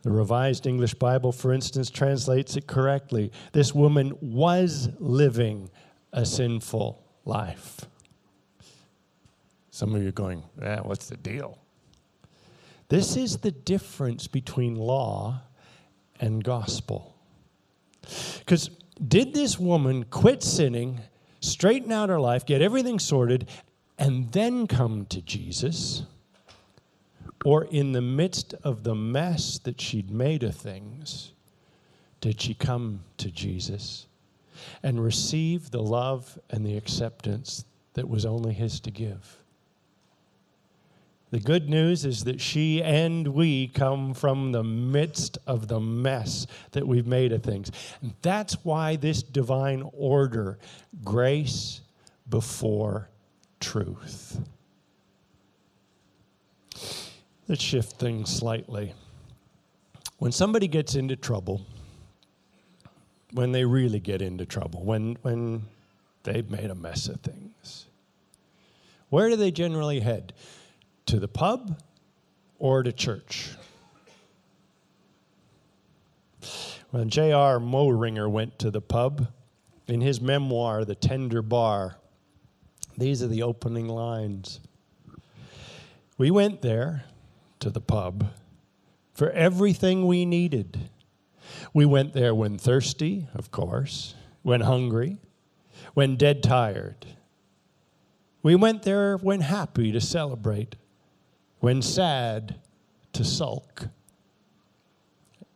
The 0.00 0.10
Revised 0.10 0.66
English 0.66 0.94
Bible, 0.94 1.30
for 1.30 1.52
instance, 1.52 1.90
translates 1.90 2.56
it 2.56 2.66
correctly. 2.66 3.32
This 3.52 3.74
woman 3.74 4.16
was 4.22 4.88
living 4.98 5.68
a 6.14 6.24
sinful 6.24 7.04
life. 7.26 7.84
Some 9.70 9.94
of 9.94 10.00
you 10.00 10.08
are 10.08 10.12
going, 10.12 10.42
yeah, 10.58 10.80
what's 10.80 11.10
the 11.10 11.18
deal? 11.18 11.58
This 12.88 13.18
is 13.18 13.36
the 13.36 13.50
difference 13.50 14.26
between 14.26 14.74
law 14.74 15.42
and 16.18 16.42
gospel. 16.42 17.14
Because 18.38 18.70
did 19.06 19.34
this 19.34 19.58
woman 19.58 20.04
quit 20.04 20.42
sinning, 20.42 21.02
straighten 21.40 21.92
out 21.92 22.08
her 22.08 22.18
life, 22.18 22.46
get 22.46 22.62
everything 22.62 22.98
sorted, 22.98 23.46
and 24.00 24.32
then 24.32 24.66
come 24.66 25.04
to 25.10 25.20
Jesus, 25.20 26.04
or 27.44 27.64
in 27.64 27.92
the 27.92 28.00
midst 28.00 28.54
of 28.64 28.82
the 28.82 28.94
mess 28.94 29.58
that 29.58 29.78
she'd 29.78 30.10
made 30.10 30.42
of 30.42 30.56
things, 30.56 31.32
did 32.22 32.40
she 32.40 32.54
come 32.54 33.00
to 33.18 33.30
Jesus 33.30 34.06
and 34.82 35.04
receive 35.04 35.70
the 35.70 35.82
love 35.82 36.38
and 36.48 36.64
the 36.64 36.78
acceptance 36.78 37.66
that 37.92 38.08
was 38.08 38.24
only 38.24 38.54
His 38.54 38.80
to 38.80 38.90
give? 38.90 39.36
The 41.30 41.38
good 41.38 41.68
news 41.68 42.04
is 42.06 42.24
that 42.24 42.40
she 42.40 42.82
and 42.82 43.28
we 43.28 43.68
come 43.68 44.14
from 44.14 44.50
the 44.50 44.64
midst 44.64 45.38
of 45.46 45.68
the 45.68 45.78
mess 45.78 46.46
that 46.72 46.88
we've 46.88 47.06
made 47.06 47.32
of 47.32 47.42
things. 47.42 47.70
And 48.00 48.14
that's 48.22 48.64
why 48.64 48.96
this 48.96 49.22
divine 49.22 49.88
order, 49.92 50.58
grace 51.04 51.82
before 52.28 53.10
truth. 53.60 54.40
Let's 57.48 57.62
shift 57.62 57.92
things 57.92 58.30
slightly. 58.30 58.94
When 60.18 60.32
somebody 60.32 60.68
gets 60.68 60.94
into 60.94 61.16
trouble, 61.16 61.62
when 63.32 63.52
they 63.52 63.64
really 63.64 64.00
get 64.00 64.22
into 64.22 64.44
trouble, 64.44 64.84
when, 64.84 65.16
when 65.22 65.62
they've 66.22 66.50
made 66.50 66.70
a 66.70 66.74
mess 66.74 67.08
of 67.08 67.20
things, 67.20 67.86
where 69.08 69.28
do 69.28 69.36
they 69.36 69.50
generally 69.50 70.00
head? 70.00 70.32
To 71.06 71.18
the 71.18 71.28
pub 71.28 71.80
or 72.58 72.82
to 72.82 72.92
church? 72.92 73.50
When 76.90 77.08
J.R. 77.08 77.58
Moehringer 77.58 78.28
went 78.30 78.58
to 78.60 78.70
the 78.70 78.80
pub, 78.80 79.28
in 79.90 80.00
his 80.00 80.20
memoir, 80.20 80.84
The 80.84 80.94
Tender 80.94 81.42
Bar, 81.42 81.96
these 82.96 83.22
are 83.22 83.28
the 83.28 83.42
opening 83.42 83.88
lines. 83.88 84.60
We 86.18 86.30
went 86.30 86.62
there 86.62 87.04
to 87.60 87.70
the 87.70 87.80
pub 87.80 88.26
for 89.14 89.30
everything 89.30 90.06
we 90.06 90.24
needed. 90.24 90.90
We 91.72 91.86
went 91.86 92.12
there 92.12 92.34
when 92.34 92.58
thirsty, 92.58 93.28
of 93.34 93.50
course, 93.50 94.14
when 94.42 94.62
hungry, 94.62 95.18
when 95.94 96.16
dead 96.16 96.42
tired. 96.42 97.06
We 98.42 98.54
went 98.54 98.82
there 98.82 99.16
when 99.16 99.42
happy 99.42 99.92
to 99.92 100.00
celebrate, 100.00 100.76
when 101.58 101.82
sad 101.82 102.56
to 103.12 103.24
sulk. 103.24 103.88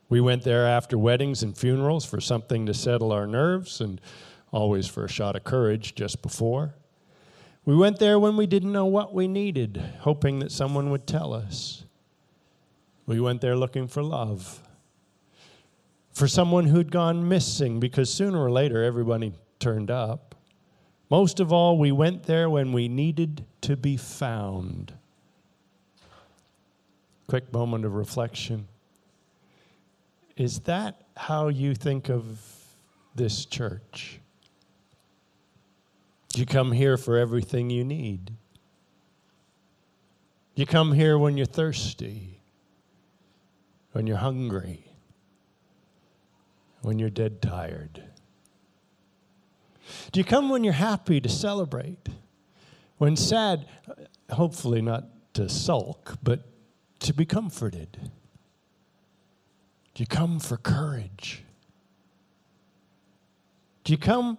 We 0.09 0.21
went 0.21 0.43
there 0.43 0.67
after 0.67 0.97
weddings 0.97 1.41
and 1.41 1.57
funerals 1.57 2.05
for 2.05 2.21
something 2.21 2.67
to 2.67 2.73
settle 2.73 3.11
our 3.11 3.25
nerves 3.25 3.81
and 3.81 3.99
always 4.51 4.87
for 4.87 5.05
a 5.05 5.09
shot 5.09 5.35
of 5.35 5.43
courage 5.43 5.95
just 5.95 6.21
before. 6.21 6.75
We 7.65 7.75
went 7.75 7.97
there 7.97 8.19
when 8.19 8.37
we 8.37 8.45
didn't 8.45 8.71
know 8.71 8.85
what 8.85 9.13
we 9.13 9.27
needed, 9.27 9.83
hoping 9.99 10.39
that 10.39 10.51
someone 10.51 10.91
would 10.91 11.07
tell 11.07 11.33
us. 11.33 11.85
We 13.07 13.19
went 13.19 13.41
there 13.41 13.55
looking 13.55 13.87
for 13.87 14.03
love, 14.03 14.61
for 16.11 16.27
someone 16.27 16.67
who'd 16.67 16.91
gone 16.91 17.27
missing, 17.27 17.79
because 17.79 18.13
sooner 18.13 18.39
or 18.39 18.51
later 18.51 18.83
everybody 18.83 19.33
turned 19.59 19.89
up. 19.89 20.35
Most 21.09 21.39
of 21.39 21.51
all, 21.51 21.77
we 21.77 21.91
went 21.91 22.23
there 22.23 22.49
when 22.49 22.71
we 22.71 22.87
needed 22.87 23.45
to 23.61 23.75
be 23.75 23.97
found. 23.97 24.93
Quick 27.27 27.51
moment 27.51 27.85
of 27.85 27.93
reflection. 27.93 28.67
Is 30.37 30.59
that 30.61 31.01
how 31.17 31.47
you 31.47 31.73
think 31.73 32.09
of 32.09 32.41
this 33.15 33.45
church? 33.45 34.19
Do 36.35 36.41
you 36.41 36.45
come 36.45 36.73
here 36.73 36.97
for 36.97 37.17
everything 37.17 37.69
you 37.69 37.85
need. 37.85 38.33
You 40.53 40.65
come 40.65 40.91
here 40.91 41.17
when 41.17 41.37
you're 41.37 41.45
thirsty, 41.45 42.41
when 43.93 44.05
you're 44.05 44.17
hungry, 44.17 44.91
when 46.81 46.99
you're 46.99 47.09
dead 47.09 47.41
tired. 47.41 48.03
Do 50.11 50.19
you 50.19 50.25
come 50.25 50.49
when 50.49 50.65
you're 50.65 50.73
happy 50.73 51.21
to 51.21 51.29
celebrate? 51.29 52.09
When 52.97 53.15
sad, 53.15 53.65
hopefully 54.29 54.81
not 54.81 55.05
to 55.35 55.47
sulk, 55.47 56.17
but 56.21 56.41
to 56.99 57.13
be 57.13 57.25
comforted? 57.25 58.11
Do 59.93 60.03
you 60.03 60.07
come 60.07 60.41
for 60.41 60.57
courage? 60.57 61.45
Do 63.85 63.93
you 63.93 63.97
come 63.97 64.37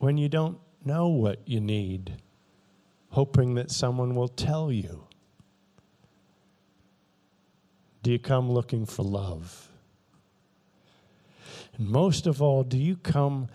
when 0.00 0.16
you 0.16 0.28
don't 0.28 0.58
know 0.84 1.08
what 1.08 1.46
you 1.46 1.60
need, 1.60 2.16
hoping 3.10 3.54
that 3.54 3.70
someone 3.70 4.14
will 4.14 4.28
tell 4.28 4.72
you? 4.72 5.04
Do 8.02 8.10
you 8.10 8.18
come 8.18 8.50
looking 8.50 8.86
for 8.86 9.02
love? 9.02 9.68
And 11.76 11.86
most 11.88 12.26
of 12.26 12.40
all, 12.40 12.64
do 12.64 12.78
you 12.78 12.96
come 12.96 13.48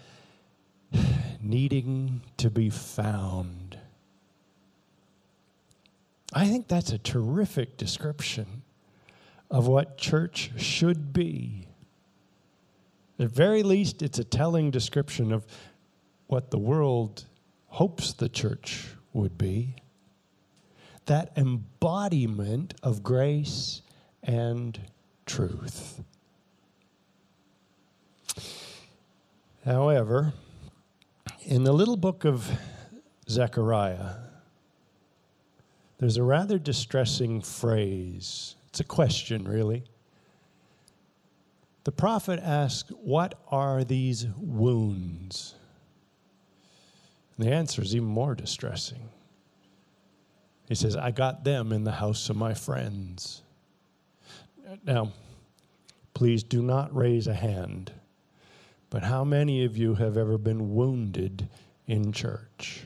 needing 1.42 2.22
to 2.38 2.52
be 2.52 2.70
found? 2.70 3.80
I 6.32 6.48
think 6.48 6.68
that's 6.68 6.92
a 6.92 7.00
terrific 7.00 7.76
description 7.76 8.62
of 9.50 9.68
what 9.68 9.98
church 9.98 10.52
should 10.58 11.12
be. 11.12 11.68
At 13.18 13.32
very 13.32 13.64
least, 13.64 14.04
it's 14.04 14.20
a 14.20 14.24
telling 14.24 14.70
description 14.70 15.32
of 15.32 15.48
what 16.28 16.52
the 16.52 16.58
world 16.58 17.26
hopes 17.68 18.14
the 18.14 18.30
church 18.30 18.88
would 19.14 19.38
be 19.38 19.76
that 21.06 21.32
embodiment 21.38 22.74
of 22.82 23.04
grace 23.04 23.82
and 24.24 24.80
truth. 25.26 26.04
However, 29.64 30.34
in 31.44 31.64
the 31.64 31.74
little 31.74 31.98
book 31.98 32.26
of 32.26 32.50
Zechariah, 33.30 34.16
there's 35.98 36.18
a 36.18 36.24
rather 36.24 36.60
distressing 36.60 37.42
phrase. 37.42 38.56
It's 38.70 38.80
a 38.80 38.84
question, 38.84 39.48
really. 39.48 39.84
The 41.84 41.92
prophet 41.92 42.40
asks, 42.44 42.90
What 42.90 43.40
are 43.50 43.84
these 43.84 44.28
wounds? 44.38 45.56
And 47.38 47.48
the 47.48 47.52
answer 47.52 47.82
is 47.82 47.96
even 47.96 48.08
more 48.08 48.36
distressing. 48.36 49.10
He 50.68 50.76
says, 50.76 50.96
I 50.96 51.12
got 51.12 51.44
them 51.44 51.72
in 51.72 51.84
the 51.84 51.92
house 51.92 52.30
of 52.30 52.36
my 52.36 52.54
friends. 52.54 53.44
Now, 54.84 55.12
please 56.14 56.44
do 56.44 56.62
not 56.64 56.96
raise 56.96 57.28
a 57.28 57.34
hand, 57.34 57.92
but 58.90 59.04
how 59.04 59.24
many 59.24 59.64
of 59.64 59.78
you 59.78 59.96
have 59.96 60.18
ever 60.18 60.38
been 60.38 60.74
wounded 60.74 61.48
in 61.88 62.12
church? 62.12 62.84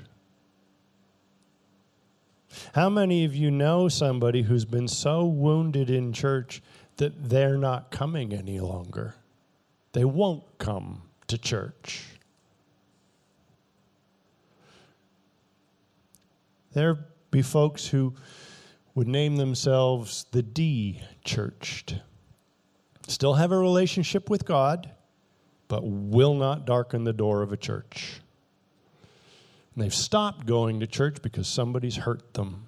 How 2.73 2.89
many 2.89 3.23
of 3.23 3.35
you 3.35 3.51
know 3.51 3.87
somebody 3.87 4.41
who's 4.41 4.65
been 4.65 4.87
so 4.87 5.25
wounded 5.25 5.89
in 5.89 6.11
church 6.11 6.61
that 6.97 7.29
they're 7.29 7.57
not 7.57 7.91
coming 7.91 8.33
any 8.33 8.59
longer? 8.59 9.15
They 9.93 10.05
won't 10.05 10.43
come 10.57 11.03
to 11.27 11.37
church. 11.37 12.05
There 16.73 17.05
be 17.31 17.41
folks 17.41 17.87
who 17.87 18.13
would 18.95 19.07
name 19.07 19.37
themselves 19.37 20.25
the 20.31 20.43
de 20.43 21.01
churched. 21.23 21.95
Still 23.07 23.35
have 23.35 23.51
a 23.51 23.57
relationship 23.57 24.29
with 24.29 24.45
God, 24.45 24.91
but 25.67 25.83
will 25.83 26.35
not 26.35 26.65
darken 26.65 27.03
the 27.03 27.13
door 27.13 27.41
of 27.41 27.51
a 27.51 27.57
church. 27.57 28.21
And 29.73 29.83
they've 29.83 29.93
stopped 29.93 30.45
going 30.45 30.79
to 30.81 30.87
church 30.87 31.21
because 31.21 31.47
somebody's 31.47 31.95
hurt 31.95 32.33
them. 32.33 32.67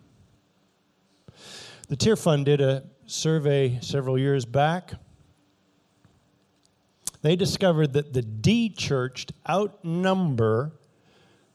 The 1.90 1.98
Tearfund 1.98 2.46
did 2.46 2.62
a 2.62 2.84
survey 3.06 3.80
several 3.82 4.18
years 4.18 4.46
back. 4.46 4.94
They 7.22 7.36
discovered 7.36 7.94
that 7.94 8.14
the 8.14 8.22
de 8.22 8.70
churched 8.70 9.34
outnumber 9.48 10.72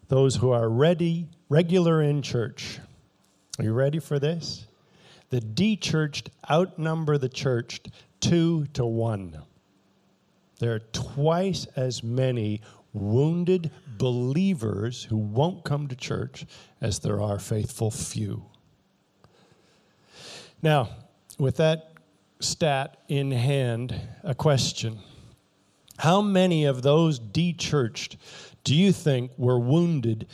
those 0.08 0.36
who 0.36 0.50
are 0.50 0.68
ready, 0.68 1.28
regular 1.48 2.02
in 2.02 2.22
church. 2.22 2.78
Are 3.58 3.64
you 3.64 3.72
ready 3.72 3.98
for 3.98 4.18
this? 4.18 4.66
The 5.30 5.40
de 5.40 5.76
churched 5.76 6.30
outnumber 6.50 7.18
the 7.18 7.28
churched 7.28 7.90
two 8.20 8.66
to 8.74 8.84
one. 8.84 9.42
There 10.58 10.74
are 10.74 10.80
twice 10.92 11.66
as 11.76 12.02
many 12.02 12.62
wounded 12.92 13.70
believers 13.98 15.04
who 15.04 15.16
won't 15.16 15.64
come 15.64 15.88
to 15.88 15.96
church 15.96 16.46
as 16.80 16.98
there 16.98 17.20
are 17.20 17.38
faithful 17.38 17.90
few. 17.90 18.44
Now, 20.62 20.88
with 21.38 21.56
that 21.56 21.92
stat 22.40 22.96
in 23.08 23.30
hand, 23.30 23.94
a 24.22 24.34
question. 24.34 24.98
How 25.98 26.20
many 26.20 26.64
of 26.64 26.82
those 26.82 27.18
de 27.18 27.52
churched 27.52 28.16
do 28.64 28.74
you 28.74 28.92
think 28.92 29.30
were 29.38 29.58
wounded 29.58 30.26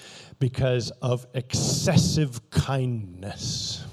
because 0.42 0.90
of 1.00 1.24
excessive 1.34 2.50
kindness? 2.50 3.84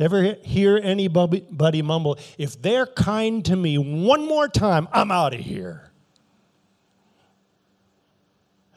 Ever 0.00 0.34
hear 0.42 0.80
anybody 0.82 1.80
mumble, 1.80 2.18
if 2.36 2.60
they're 2.60 2.86
kind 2.86 3.44
to 3.44 3.54
me 3.54 3.78
one 3.78 4.26
more 4.26 4.48
time, 4.48 4.88
I'm 4.92 5.12
out 5.12 5.32
of 5.32 5.38
here? 5.38 5.92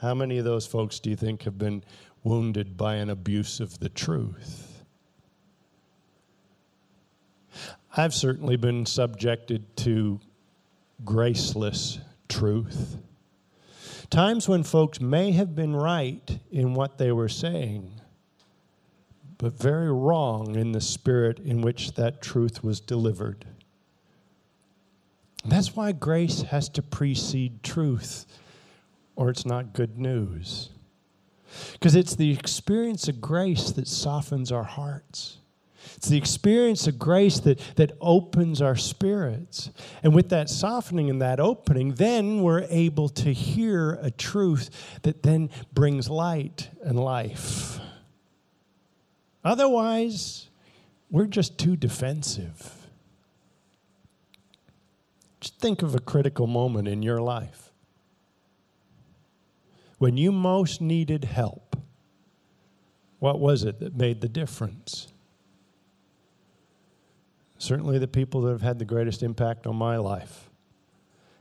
How 0.02 0.14
many 0.14 0.38
of 0.38 0.46
those 0.46 0.68
folks 0.68 1.00
do 1.00 1.10
you 1.10 1.16
think 1.16 1.42
have 1.46 1.58
been 1.58 1.84
wounded 2.24 2.78
by 2.78 2.98
an 2.98 3.10
abuse 3.10 3.60
of 3.60 3.80
the 3.80 3.90
truth? 3.90 4.84
I've 7.96 8.14
certainly 8.14 8.56
been 8.56 8.86
subjected 8.86 9.76
to 9.78 10.20
graceless 11.04 11.98
truth. 12.30 12.98
Times 14.10 14.48
when 14.48 14.64
folks 14.64 15.02
may 15.02 15.32
have 15.32 15.56
been 15.56 15.76
right 15.76 16.40
in 16.52 16.74
what 16.74 16.98
they 16.98 17.12
were 17.12 17.30
saying, 17.30 18.00
but 19.38 19.54
very 19.54 19.92
wrong 19.92 20.56
in 20.56 20.72
the 20.72 20.82
spirit 20.82 21.40
in 21.40 21.62
which 21.62 21.94
that 21.94 22.22
truth 22.22 22.64
was 22.64 22.80
delivered. 22.80 23.46
That's 25.46 25.76
why 25.76 25.92
grace 25.92 26.42
has 26.44 26.70
to 26.70 26.82
precede 26.82 27.64
truth, 27.64 28.26
or 29.16 29.30
it's 29.30 29.46
not 29.46 29.74
good 29.74 29.98
news. 29.98 30.70
Because 31.74 31.96
it's 31.96 32.16
the 32.16 32.32
experience 32.32 33.08
of 33.08 33.22
grace 33.22 33.72
that 33.72 33.88
softens 33.88 34.52
our 34.52 34.64
hearts. 34.64 35.37
It's 35.98 36.10
the 36.10 36.18
experience 36.18 36.86
of 36.86 37.00
grace 37.00 37.40
that, 37.40 37.60
that 37.76 37.92
opens 38.00 38.62
our 38.62 38.76
spirits. 38.76 39.72
And 40.04 40.14
with 40.14 40.30
that 40.30 40.48
softening 40.48 41.10
and 41.10 41.20
that 41.24 41.40
opening, 41.40 41.96
then 41.96 42.44
we're 42.44 42.68
able 42.70 43.10
to 43.10 43.34
hear 43.34 43.98
a 44.04 44.12
truth 44.12 44.70
that 45.02 45.24
then 45.24 45.50
brings 45.74 46.08
light 46.08 46.70
and 46.84 47.00
life. 47.00 47.80
Otherwise, 49.44 50.50
we're 51.10 51.26
just 51.26 51.58
too 51.58 51.76
defensive. 51.76 52.88
Just 55.40 55.60
think 55.60 55.82
of 55.82 55.96
a 55.96 56.00
critical 56.00 56.46
moment 56.46 56.88
in 56.88 57.02
your 57.02 57.22
life 57.22 57.72
when 59.98 60.16
you 60.16 60.32
most 60.32 60.80
needed 60.80 61.24
help. 61.24 61.76
What 63.18 63.40
was 63.40 63.64
it 63.64 63.80
that 63.80 63.96
made 63.96 64.22
the 64.22 64.30
difference? 64.30 65.08
Certainly, 67.58 68.00
the 68.00 68.08
people 68.08 68.42
that 68.42 68.52
have 68.52 68.62
had 68.62 68.80
the 68.80 68.86
greatest 68.86 69.24
impact 69.24 69.66
on 69.66 69.76
my 69.76 69.98
life 69.98 70.50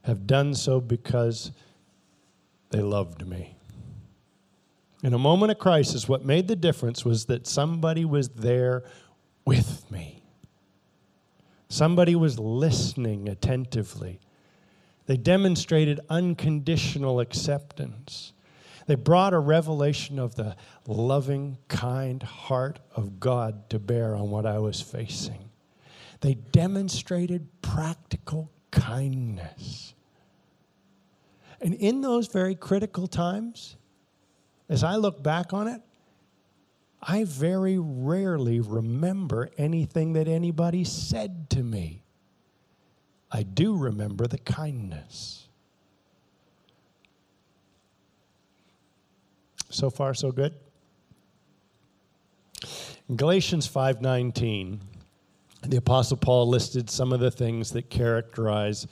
have 0.02 0.26
done 0.26 0.55
so 0.55 0.81
because 0.81 1.50
they 2.70 2.81
loved 2.81 3.26
me. 3.26 3.57
In 5.02 5.12
a 5.12 5.18
moment 5.18 5.52
of 5.52 5.59
crisis, 5.59 6.09
what 6.09 6.24
made 6.24 6.48
the 6.48 6.57
difference 6.57 7.05
was 7.05 7.26
that 7.26 7.46
somebody 7.46 8.05
was 8.05 8.31
there 8.31 8.83
with 9.44 9.90
me. 9.90 10.22
Somebody 11.68 12.14
was 12.14 12.38
listening 12.38 13.29
attentively. 13.29 14.20
They 15.07 15.16
demonstrated 15.16 16.00
unconditional 16.09 17.20
acceptance. 17.20 18.33
They 18.87 18.94
brought 18.94 19.35
a 19.35 19.38
revelation 19.38 20.18
of 20.18 20.37
the 20.37 20.57
loving, 20.87 21.59
kind 21.68 22.22
heart 22.22 22.79
of 22.94 23.20
God 23.20 23.68
to 23.70 23.79
bear 23.79 24.14
on 24.14 24.31
what 24.31 24.46
I 24.46 24.59
was 24.59 24.81
facing. 24.81 25.45
They 26.20 26.35
demonstrated 26.35 27.48
practical 27.62 28.50
kindness. 28.70 29.94
And 31.61 31.74
in 31.74 32.00
those 32.00 32.26
very 32.29 32.55
critical 32.55 33.07
times, 33.07 33.76
as 34.68 34.85
I 34.85 34.96
look 34.96 35.22
back 35.22 35.52
on 35.52 35.68
it, 35.68 35.81
I 37.00 37.24
very 37.24 37.79
rarely 37.79 38.61
remember 38.61 39.50
anything 39.57 40.14
that 40.14 40.29
anybody 40.29 40.85
said 40.85 41.48
to 41.50 41.62
me. 41.62 42.02
I 43.31 43.42
do 43.42 43.76
remember 43.76 44.26
the 44.26 44.38
kindness. 44.38 45.48
So 49.70 49.90
far 49.90 50.14
so 50.14 50.33
good. 50.33 50.55
Galatians 53.14 53.68
5:19, 53.68 54.81
the 55.70 55.76
apostle 55.76 56.16
Paul 56.16 56.48
listed 56.48 56.88
some 56.90 57.12
of 57.12 57.20
the 57.20 57.31
things 57.31 57.70
that 57.72 57.90
characterize 57.90 58.87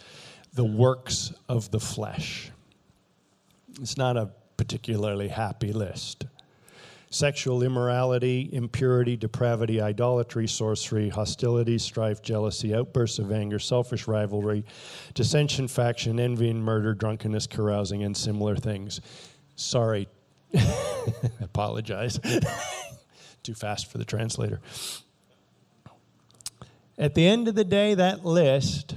the 0.54 0.64
works 0.64 1.32
of 1.48 1.70
the 1.70 1.80
flesh. 1.80 2.50
It's 3.80 3.96
not 3.96 4.16
a 4.16 4.30
particularly 4.56 5.28
happy 5.28 5.72
list 5.72 6.26
sexual 7.14 7.62
immorality, 7.62 8.50
impurity, 8.52 9.16
depravity, 9.16 9.80
idolatry, 9.80 10.48
sorcery, 10.48 11.08
hostility, 11.08 11.78
strife, 11.78 12.20
jealousy, 12.20 12.74
outbursts 12.74 13.20
of 13.20 13.30
anger, 13.30 13.60
selfish 13.60 14.08
rivalry, 14.08 14.64
dissension, 15.14 15.68
faction, 15.68 16.18
envy, 16.18 16.50
and 16.50 16.62
murder, 16.62 16.92
drunkenness, 16.92 17.46
carousing, 17.46 18.02
and 18.02 18.16
similar 18.16 18.56
things. 18.56 19.00
Sorry, 19.54 20.08
apologize. 21.40 22.18
Too 23.44 23.54
fast 23.54 23.92
for 23.92 23.98
the 23.98 24.04
translator. 24.04 24.60
At 26.96 27.14
the 27.14 27.26
end 27.26 27.48
of 27.48 27.54
the 27.54 27.64
day, 27.64 27.94
that 27.94 28.24
list 28.24 28.94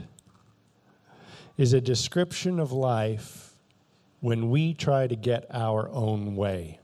is 1.57 1.73
a 1.73 1.81
description 1.81 2.59
of 2.59 2.71
life 2.71 3.55
when 4.19 4.49
we 4.49 4.73
try 4.73 5.07
to 5.07 5.15
get 5.15 5.45
our 5.51 5.89
own 5.89 6.35
way, 6.35 6.79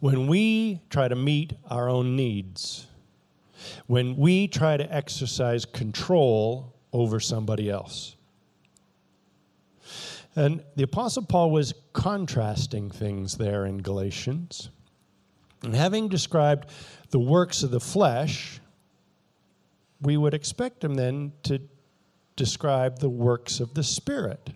when 0.00 0.26
we 0.26 0.80
try 0.90 1.06
to 1.06 1.14
meet 1.14 1.52
our 1.70 1.88
own 1.88 2.16
needs, 2.16 2.86
when 3.86 4.16
we 4.16 4.48
try 4.48 4.76
to 4.76 4.92
exercise 4.92 5.64
control 5.64 6.74
over 6.92 7.20
somebody 7.20 7.70
else. 7.70 8.16
And 10.34 10.62
the 10.76 10.84
Apostle 10.84 11.24
Paul 11.24 11.50
was 11.50 11.74
contrasting 11.92 12.90
things 12.90 13.36
there 13.36 13.66
in 13.66 13.78
Galatians. 13.78 14.70
And 15.62 15.74
having 15.74 16.08
described 16.08 16.68
the 17.10 17.18
works 17.18 17.64
of 17.64 17.72
the 17.72 17.80
flesh, 17.80 18.60
we 20.00 20.16
would 20.16 20.34
expect 20.34 20.84
him 20.84 20.94
then 20.94 21.32
to 21.44 21.60
describe 22.36 22.98
the 22.98 23.08
works 23.08 23.60
of 23.60 23.74
the 23.74 23.82
Spirit. 23.82 24.50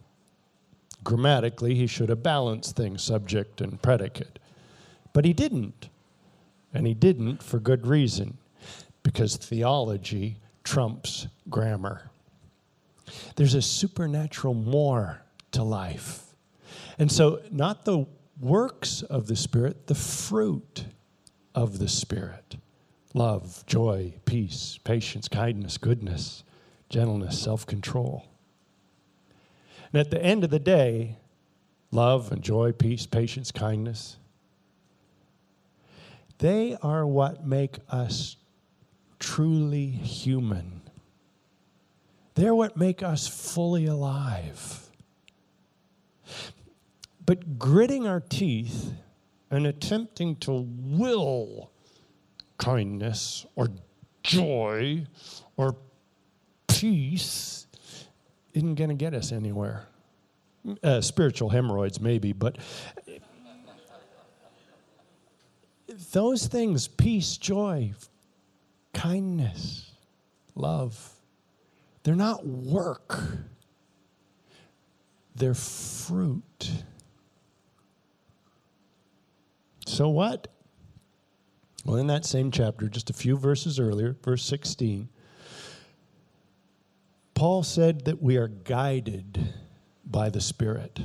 Grammatically, 1.02 1.74
he 1.74 1.86
should 1.86 2.08
have 2.08 2.22
balanced 2.22 2.76
things, 2.76 3.02
subject 3.02 3.60
and 3.60 3.82
predicate. 3.82 4.38
But 5.12 5.24
he 5.24 5.32
didn't. 5.32 5.88
And 6.72 6.86
he 6.86 6.94
didn't 6.94 7.42
for 7.42 7.58
good 7.58 7.86
reason, 7.86 8.38
because 9.02 9.36
theology 9.36 10.36
trumps 10.64 11.26
grammar. 11.50 12.10
There's 13.36 13.54
a 13.54 13.60
supernatural 13.60 14.54
more 14.54 15.20
to 15.50 15.62
life. 15.62 16.22
And 16.98 17.10
so, 17.10 17.42
not 17.50 17.84
the 17.84 18.06
works 18.40 19.02
of 19.02 19.26
the 19.26 19.36
Spirit, 19.36 19.86
the 19.86 19.94
fruit 19.94 20.84
of 21.54 21.78
the 21.78 21.88
Spirit 21.88 22.56
love, 23.14 23.64
joy, 23.66 24.14
peace, 24.24 24.78
patience, 24.84 25.28
kindness, 25.28 25.78
goodness, 25.78 26.44
gentleness, 26.88 27.38
self 27.38 27.66
control. 27.66 28.24
And 29.92 30.00
at 30.00 30.10
the 30.10 30.22
end 30.22 30.44
of 30.44 30.50
the 30.50 30.58
day, 30.58 31.16
love 31.90 32.32
and 32.32 32.42
joy, 32.42 32.72
peace, 32.72 33.06
patience, 33.06 33.52
kindness, 33.52 34.16
they 36.38 36.76
are 36.82 37.06
what 37.06 37.46
make 37.46 37.78
us 37.88 38.36
truly 39.18 39.86
human. 39.86 40.82
They're 42.34 42.54
what 42.54 42.76
make 42.76 43.02
us 43.02 43.28
fully 43.28 43.86
alive. 43.86 44.90
But 47.24 47.58
gritting 47.58 48.06
our 48.06 48.20
teeth 48.20 48.92
and 49.50 49.66
attempting 49.66 50.36
to 50.36 50.66
will 50.66 51.71
kindness 52.64 53.46
or 53.56 53.68
joy 54.22 55.04
or 55.56 55.76
peace 56.68 57.66
isn't 58.54 58.74
going 58.74 58.90
to 58.90 58.94
get 58.94 59.14
us 59.14 59.32
anywhere. 59.32 59.86
Uh, 60.82 61.00
spiritual 61.00 61.48
hemorrhoids, 61.48 62.00
maybe, 62.00 62.32
but 62.32 62.56
those 66.12 66.46
things 66.46 66.86
peace, 66.86 67.36
joy, 67.36 67.92
kindness, 68.92 69.90
love 70.54 71.12
they're 72.02 72.16
not 72.16 72.44
work, 72.46 73.20
they're 75.36 75.54
fruit. 75.54 76.70
So 79.86 80.08
what? 80.08 80.48
Well, 81.84 81.96
in 81.96 82.06
that 82.06 82.24
same 82.24 82.50
chapter, 82.50 82.88
just 82.88 83.10
a 83.10 83.14
few 83.14 83.36
verses 83.36 83.80
earlier, 83.80 84.16
verse 84.22 84.44
16, 84.44 85.08
Paul 87.34 87.62
said 87.64 88.04
that 88.04 88.22
we 88.22 88.36
are 88.36 88.48
guided 88.48 89.54
by 90.04 90.30
the 90.30 90.40
Spirit. 90.40 91.00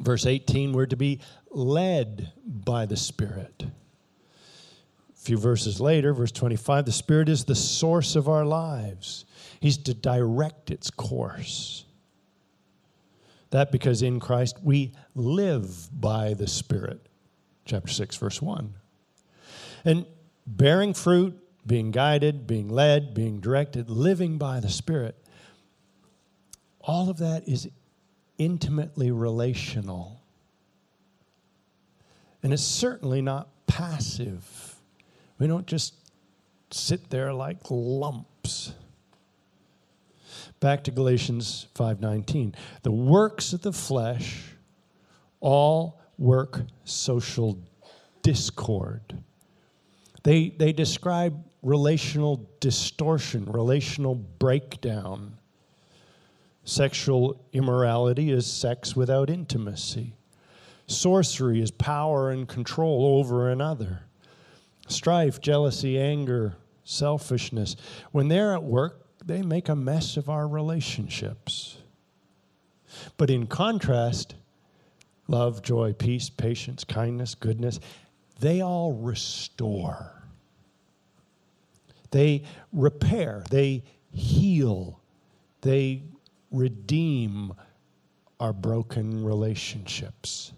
Verse 0.00 0.24
18, 0.24 0.72
we're 0.72 0.86
to 0.86 0.96
be 0.96 1.20
led 1.50 2.32
by 2.46 2.86
the 2.86 2.96
Spirit. 2.96 3.64
A 3.64 5.20
few 5.20 5.36
verses 5.36 5.78
later, 5.78 6.14
verse 6.14 6.32
25, 6.32 6.86
the 6.86 6.92
Spirit 6.92 7.28
is 7.28 7.44
the 7.44 7.54
source 7.54 8.16
of 8.16 8.28
our 8.28 8.46
lives. 8.46 9.26
He's 9.60 9.76
to 9.76 9.92
direct 9.92 10.70
its 10.70 10.88
course. 10.90 11.84
That 13.50 13.70
because 13.70 14.00
in 14.00 14.20
Christ 14.20 14.58
we 14.62 14.92
live 15.14 15.88
by 16.00 16.32
the 16.32 16.46
Spirit. 16.46 17.06
Chapter 17.66 17.92
6, 17.92 18.16
verse 18.16 18.40
1. 18.40 18.72
And 19.84 20.06
bearing 20.46 20.94
fruit, 20.94 21.38
being 21.66 21.90
guided, 21.90 22.46
being 22.46 22.68
led, 22.68 23.14
being 23.14 23.40
directed, 23.40 23.90
living 23.90 24.38
by 24.38 24.60
the 24.60 24.68
Spirit, 24.68 25.16
all 26.80 27.10
of 27.10 27.18
that 27.18 27.46
is 27.48 27.68
intimately 28.38 29.10
relational. 29.10 30.22
And 32.42 32.52
it's 32.52 32.62
certainly 32.62 33.20
not 33.20 33.48
passive. 33.66 34.76
We 35.38 35.46
don't 35.46 35.66
just 35.66 35.94
sit 36.70 37.10
there 37.10 37.32
like 37.32 37.58
lumps. 37.70 38.72
Back 40.60 40.84
to 40.84 40.90
Galatians 40.90 41.66
5:19. 41.74 42.54
The 42.82 42.92
works 42.92 43.52
of 43.52 43.62
the 43.62 43.72
flesh 43.72 44.56
all 45.40 46.00
work 46.18 46.62
social 46.84 47.58
discord. 48.22 49.22
They, 50.22 50.50
they 50.50 50.72
describe 50.72 51.42
relational 51.62 52.48
distortion, 52.60 53.44
relational 53.46 54.14
breakdown. 54.14 55.36
Sexual 56.64 57.44
immorality 57.52 58.30
is 58.30 58.46
sex 58.46 58.94
without 58.94 59.30
intimacy. 59.30 60.14
Sorcery 60.86 61.60
is 61.62 61.70
power 61.70 62.30
and 62.30 62.48
control 62.48 63.18
over 63.18 63.50
another. 63.50 64.02
Strife, 64.88 65.40
jealousy, 65.40 65.98
anger, 65.98 66.56
selfishness. 66.84 67.76
When 68.10 68.28
they're 68.28 68.52
at 68.54 68.64
work, 68.64 69.06
they 69.24 69.42
make 69.42 69.68
a 69.68 69.76
mess 69.76 70.16
of 70.16 70.28
our 70.28 70.48
relationships. 70.48 71.78
But 73.16 73.30
in 73.30 73.46
contrast, 73.46 74.34
love, 75.28 75.62
joy, 75.62 75.92
peace, 75.92 76.28
patience, 76.28 76.82
kindness, 76.84 77.34
goodness, 77.34 77.78
they 78.40 78.62
all 78.62 78.94
restore. 78.94 80.24
They 82.10 82.42
repair, 82.72 83.44
they 83.50 83.84
heal, 84.10 85.00
they 85.60 86.02
redeem 86.50 87.52
our 88.40 88.52
broken 88.52 89.22
relationships. 89.24 90.52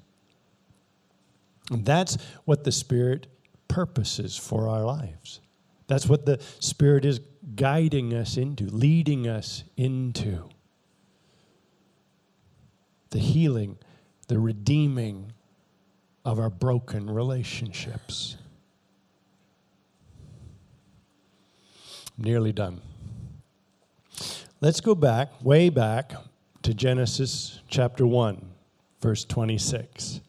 And 1.70 1.84
that's 1.84 2.16
what 2.44 2.64
the 2.64 2.72
Spirit 2.72 3.26
purposes 3.68 4.36
for 4.36 4.68
our 4.68 4.84
lives. 4.84 5.40
That's 5.88 6.08
what 6.08 6.24
the 6.24 6.40
Spirit 6.60 7.04
is 7.04 7.20
guiding 7.56 8.14
us 8.14 8.36
into, 8.36 8.64
leading 8.64 9.28
us 9.28 9.64
into. 9.76 10.48
The 13.10 13.18
healing, 13.18 13.78
the 14.28 14.38
redeeming 14.38 15.32
of 16.24 16.38
our 16.38 16.50
broken 16.50 17.10
relationships. 17.10 18.36
Nearly 22.16 22.52
done. 22.52 22.80
Let's 24.60 24.80
go 24.80 24.94
back, 24.94 25.30
way 25.42 25.70
back 25.70 26.12
to 26.62 26.72
Genesis 26.72 27.60
chapter 27.68 28.06
1, 28.06 28.48
verse 29.00 29.24
26. 29.24 30.20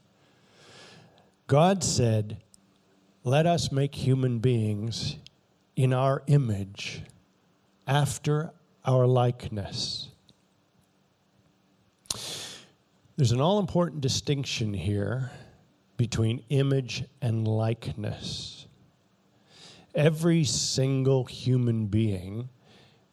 God 1.45 1.84
said, 1.84 2.38
Let 3.23 3.45
us 3.45 3.71
make 3.71 3.93
human 3.93 4.39
beings 4.39 5.17
in 5.75 5.93
our 5.93 6.23
image, 6.27 7.03
after 7.86 8.51
our 8.86 9.06
likeness. 9.06 10.10
There's 13.15 13.32
an 13.32 13.41
all 13.41 13.60
important 13.60 14.01
distinction 14.01 14.73
here 14.73 15.32
between 15.97 16.43
image 16.49 17.03
and 17.21 17.47
likeness. 17.47 18.67
Every 19.95 20.43
single 20.43 21.25
human 21.25 21.86
being 21.86 22.49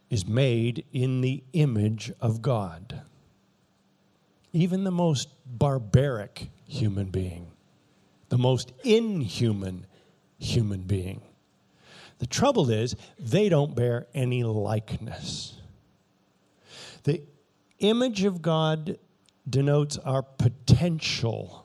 is 0.08 0.26
made 0.26 0.84
in 0.92 1.20
the 1.20 1.42
image 1.52 2.10
of 2.20 2.42
God. 2.42 3.02
Even 4.52 4.84
the 4.84 4.90
most 4.90 5.28
barbaric 5.46 6.50
human 6.66 7.10
being, 7.10 7.46
the 8.28 8.38
most 8.38 8.72
inhuman 8.82 9.86
human 10.38 10.82
being. 10.82 11.20
The 12.18 12.26
trouble 12.26 12.70
is, 12.70 12.96
they 13.18 13.48
don't 13.48 13.74
bear 13.74 14.06
any 14.14 14.42
likeness. 14.42 15.54
The 17.04 17.22
image 17.78 18.24
of 18.24 18.42
God 18.42 18.98
denotes 19.48 19.96
our 19.98 20.22
potential 20.22 21.59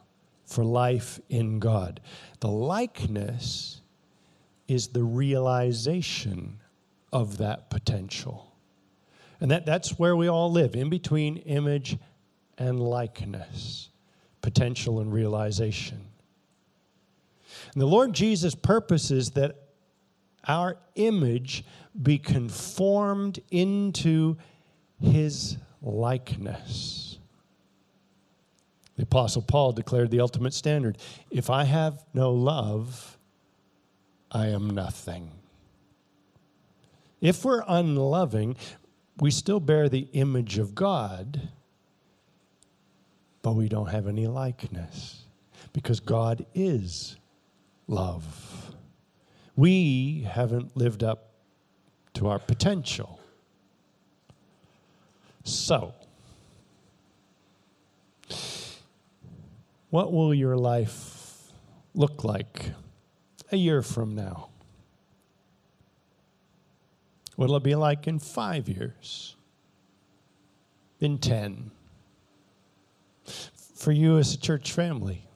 for 0.46 0.64
life 0.64 1.20
in 1.30 1.60
God. 1.60 2.00
The 2.40 2.48
likeness 2.50 3.82
is 4.68 4.90
the 4.90 5.04
realization 5.04 6.60
of 7.12 7.38
that 7.38 7.70
potential. 7.70 8.56
And 9.40 9.52
that, 9.52 9.66
that's 9.66 10.00
where 10.00 10.16
we 10.16 10.28
all 10.28 10.52
live, 10.52 10.76
in 10.76 10.90
between 10.90 11.38
image 11.38 11.98
and 12.58 12.80
likeness, 12.80 13.90
potential 14.42 15.00
and 15.00 15.14
realization. 15.14 16.02
And 17.74 17.82
the 17.82 17.88
Lord 17.88 18.14
Jesus 18.14 18.56
purposes 18.56 19.32
that 19.32 19.56
our 20.48 20.78
image 20.96 21.66
be 22.02 22.18
conformed 22.18 23.40
into 23.52 24.38
his 25.00 25.58
likeness. 25.82 27.15
The 28.96 29.04
Apostle 29.04 29.42
Paul 29.42 29.74
declared 29.74 30.12
the 30.12 30.22
ultimate 30.22 30.54
standard 30.54 30.98
if 31.30 31.50
I 31.50 31.66
have 31.66 32.04
no 32.14 32.32
love, 32.32 33.18
I 34.32 34.48
am 34.48 34.70
nothing. 34.70 35.32
If 37.22 37.44
we're 37.44 37.64
unloving, 37.68 38.56
we 39.20 39.32
still 39.32 39.60
bear 39.60 39.90
the 39.90 40.08
image 40.14 40.58
of 40.58 40.76
God, 40.76 41.50
but 43.42 43.54
we 43.54 43.68
don't 43.68 43.88
have 43.88 44.08
any 44.08 44.28
likeness 44.28 45.24
because 45.74 46.00
God 46.00 46.46
is 46.54 47.18
love. 47.88 48.74
We 49.56 50.28
haven't 50.30 50.76
lived 50.76 51.04
up 51.04 51.32
to 52.16 52.28
our 52.28 52.40
potential. 52.40 53.20
So, 55.44 55.94
what 59.96 60.12
will 60.12 60.34
your 60.34 60.58
life 60.58 61.54
look 61.94 62.26
like 62.26 62.72
a 63.54 63.56
year 63.56 63.82
from 63.82 64.14
now? 64.14 64.50
What'll 67.38 67.56
it 67.56 67.64
be 67.64 67.76
like 67.76 68.06
in 68.06 68.20
five 68.20 68.68
years? 68.68 69.38
In 71.00 71.18
10? 71.18 71.72
For 73.76 73.94
you 73.94 74.18
as 74.18 74.34
a 74.34 74.38
church 74.38 74.74
family, 74.74 75.30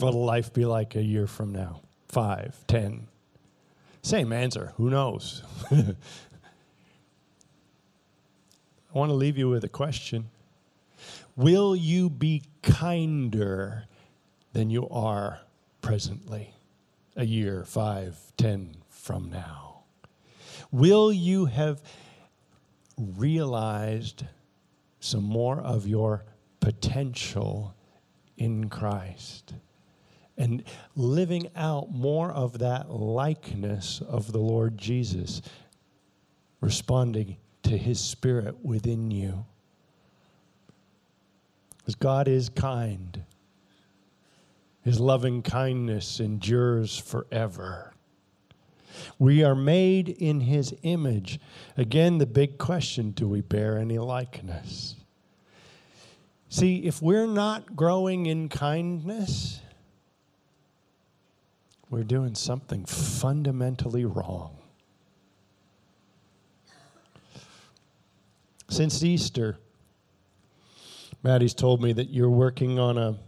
what'll 0.00 0.24
life 0.24 0.52
be 0.52 0.64
like 0.64 0.96
a 0.96 1.02
year 1.02 1.28
from 1.28 1.52
now? 1.52 1.80
Five, 2.08 2.56
ten? 2.66 3.06
Same 4.02 4.32
answer. 4.32 4.72
Who 4.76 4.90
knows? 4.90 5.44
I 5.70 5.94
want 8.92 9.10
to 9.10 9.14
leave 9.14 9.38
you 9.38 9.48
with 9.48 9.62
a 9.62 9.68
question 9.68 10.30
Will 11.36 11.74
you 11.74 12.08
be 12.08 12.42
kinder 12.62 13.84
than 14.52 14.70
you 14.70 14.88
are 14.88 15.40
presently, 15.80 16.54
a 17.16 17.24
year, 17.24 17.64
five, 17.64 18.16
ten 18.36 18.76
from 18.88 19.30
now? 19.30 19.82
Will 20.70 21.12
you 21.12 21.46
have 21.46 21.82
realized 22.96 24.24
some 25.00 25.24
more 25.24 25.60
of 25.60 25.86
your 25.88 26.24
potential 26.60 27.74
in 28.36 28.68
Christ? 28.68 29.54
And 30.36 30.64
living 30.94 31.50
out 31.54 31.92
more 31.92 32.30
of 32.30 32.58
that 32.58 32.90
likeness 32.90 34.00
of 34.06 34.32
the 34.32 34.38
Lord 34.38 34.78
Jesus, 34.78 35.42
responding 36.60 37.36
to 37.64 37.76
his 37.76 38.00
spirit 38.00 38.64
within 38.64 39.10
you. 39.10 39.46
Because 41.84 41.96
God 41.96 42.28
is 42.28 42.48
kind. 42.48 43.24
His 44.82 44.98
loving 44.98 45.42
kindness 45.42 46.18
endures 46.18 46.96
forever. 46.96 47.92
We 49.18 49.44
are 49.44 49.54
made 49.54 50.08
in 50.08 50.40
his 50.40 50.74
image. 50.82 51.38
Again, 51.76 52.16
the 52.16 52.26
big 52.26 52.56
question 52.56 53.10
do 53.10 53.28
we 53.28 53.42
bear 53.42 53.76
any 53.76 53.98
likeness? 53.98 54.96
See, 56.48 56.84
if 56.84 57.02
we're 57.02 57.26
not 57.26 57.76
growing 57.76 58.26
in 58.26 58.48
kindness, 58.48 59.60
we're 61.90 62.04
doing 62.04 62.34
something 62.34 62.84
fundamentally 62.84 64.04
wrong. 64.04 64.56
Since 68.68 69.02
Easter, 69.02 69.58
Maddie's 71.24 71.54
told 71.54 71.82
me 71.82 71.94
that 71.94 72.10
you're 72.10 72.28
working 72.28 72.78
on 72.78 72.98
a 72.98 73.18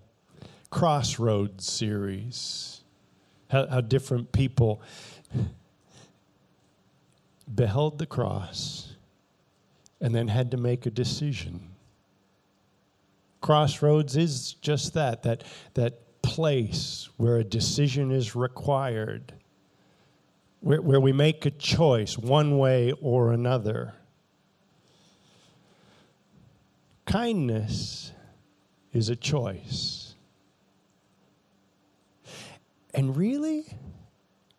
crossroads 0.68 1.64
series. 1.66 2.82
How, 3.48 3.66
how 3.68 3.80
different 3.80 4.32
people 4.32 4.82
beheld 7.52 7.98
the 7.98 8.04
cross 8.04 8.96
and 9.98 10.14
then 10.14 10.28
had 10.28 10.50
to 10.50 10.58
make 10.58 10.84
a 10.84 10.90
decision. 10.90 11.70
Crossroads 13.40 14.14
is 14.14 14.52
just 14.54 14.92
that, 14.92 15.22
that, 15.22 15.44
that 15.72 16.20
place 16.20 17.08
where 17.16 17.38
a 17.38 17.44
decision 17.44 18.10
is 18.10 18.36
required, 18.36 19.32
where, 20.60 20.82
where 20.82 21.00
we 21.00 21.12
make 21.12 21.46
a 21.46 21.50
choice 21.50 22.18
one 22.18 22.58
way 22.58 22.92
or 23.00 23.32
another. 23.32 23.94
Kindness 27.16 28.12
is 28.92 29.08
a 29.08 29.16
choice. 29.16 30.14
And 32.92 33.16
really, 33.16 33.64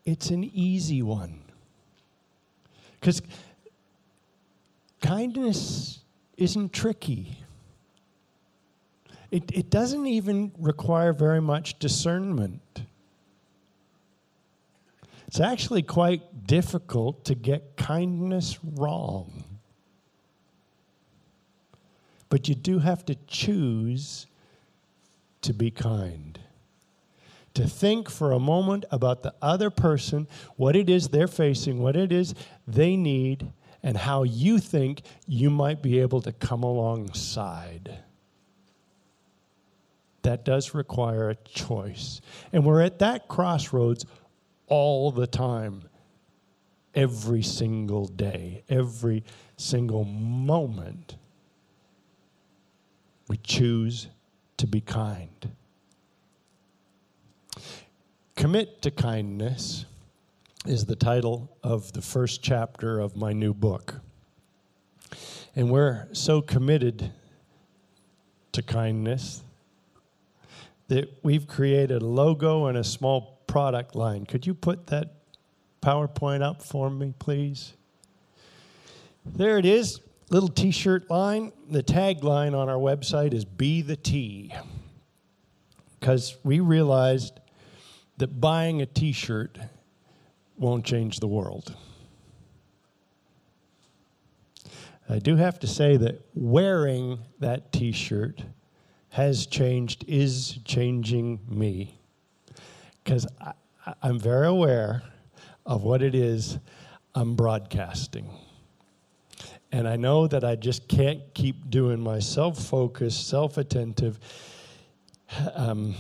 it's 0.06 0.32
an 0.32 0.44
easy 0.44 1.04
one. 1.04 1.44
Because 3.00 3.22
kindness 5.04 6.00
isn't 6.36 6.74
tricky. 6.74 7.38
It, 9.30 9.52
it 9.54 9.70
doesn't 9.70 10.08
even 10.08 10.52
require 10.58 11.14
very 11.14 11.42
much 11.42 11.78
discernment. 11.78 12.82
It's 15.28 15.40
actually 15.40 15.84
quite 15.84 16.48
difficult 16.48 17.24
to 17.26 17.36
get 17.36 17.78
kindness 17.78 18.58
wrong. 18.64 19.44
But 22.30 22.48
you 22.48 22.56
do 22.56 22.80
have 22.80 23.06
to 23.06 23.16
choose 23.28 24.28
to 25.42 25.54
be 25.54 25.72
kind 25.72 26.40
to 27.58 27.68
think 27.68 28.08
for 28.08 28.34
a 28.34 28.40
moment 28.40 28.86
about 28.92 29.24
the 29.24 29.34
other 29.42 29.72
person, 29.72 30.28
what 30.58 30.76
it 30.76 30.92
is 30.92 31.08
they're 31.08 31.28
facing, 31.28 31.80
what 31.80 31.96
it 31.96 32.12
is 32.12 32.36
they 32.68 32.96
need, 32.96 33.52
and 33.82 33.98
how 33.98 34.22
you 34.22 34.60
think 34.60 35.02
you 35.26 35.50
might 35.50 35.82
be 35.82 36.00
able 36.00 36.22
to 36.22 36.32
come 36.32 36.62
alongside. 36.62 37.98
That 40.22 40.46
does 40.46 40.76
require 40.76 41.32
a 41.32 41.36
choice. 41.36 42.22
And 42.54 42.64
we're 42.64 42.84
at 42.84 43.00
that 43.00 43.28
crossroads 43.28 44.06
all 44.68 45.12
the 45.12 45.26
time, 45.26 45.82
every 46.94 47.42
single 47.42 48.06
day, 48.06 48.62
every 48.70 49.24
single 49.56 50.04
moment. 50.04 51.16
We 53.28 53.38
choose 53.38 54.08
to 54.58 54.68
be 54.68 54.82
kind. 54.82 55.52
Commit 58.36 58.82
to 58.84 58.92
Kindness 58.92 59.86
is 60.66 60.86
the 60.86 60.96
title 60.96 61.58
of 61.64 61.94
the 61.94 62.02
first 62.02 62.42
chapter 62.42 63.00
of 63.00 63.16
my 63.16 63.34
new 63.34 63.54
book. 63.54 63.96
And 65.56 65.72
we're 65.72 66.08
so 66.14 66.42
committed 66.42 67.12
to 68.52 68.62
kindness 68.62 69.42
that 70.88 71.10
we've 71.24 71.48
created 71.48 72.02
a 72.02 72.06
logo 72.06 72.68
and 72.68 72.78
a 72.78 72.84
small 72.84 73.40
product 73.48 73.96
line. 73.96 74.26
Could 74.26 74.46
you 74.46 74.54
put 74.54 74.88
that 74.88 75.16
PowerPoint 75.82 76.42
up 76.42 76.62
for 76.62 76.90
me, 76.90 77.14
please? 77.18 77.74
There 79.26 79.58
it 79.58 79.66
is, 79.66 80.00
little 80.30 80.50
t 80.50 80.72
shirt 80.72 81.10
line. 81.10 81.52
The 81.70 81.84
tagline 81.84 82.58
on 82.58 82.70
our 82.70 82.78
website 82.78 83.34
is 83.34 83.46
Be 83.46 83.82
the 83.82 83.96
T. 83.96 84.54
Because 86.00 86.38
we 86.44 86.60
realized 86.60 87.40
that 88.18 88.40
buying 88.40 88.82
a 88.82 88.86
t 88.86 89.12
shirt 89.12 89.58
won't 90.58 90.86
change 90.86 91.20
the 91.20 91.28
world. 91.28 91.76
I 95.10 95.20
do 95.20 95.38
have 95.38 95.60
to 95.60 95.68
say 95.68 95.96
that 95.98 96.22
wearing 96.34 97.20
that 97.40 97.72
t 97.72 97.92
shirt 97.92 98.44
has 99.10 99.46
changed, 99.48 100.04
is 100.08 100.60
changing 100.66 101.40
me. 101.48 101.98
Because 103.04 103.26
I'm 104.04 104.20
very 104.20 104.48
aware 104.48 105.04
of 105.66 105.84
what 105.84 106.02
it 106.02 106.14
is 106.14 106.60
I'm 107.16 107.36
broadcasting. 107.36 108.30
And 109.78 109.88
I 109.88 109.96
know 109.96 110.26
that 110.26 110.44
I 110.44 110.56
just 110.56 110.88
can't 110.88 111.22
keep 111.36 111.70
doing 111.70 112.00
my 112.00 112.18
self 112.18 112.58
focused, 112.58 113.28
self 113.28 113.60
attentive, 113.60 114.20
um, 115.54 115.94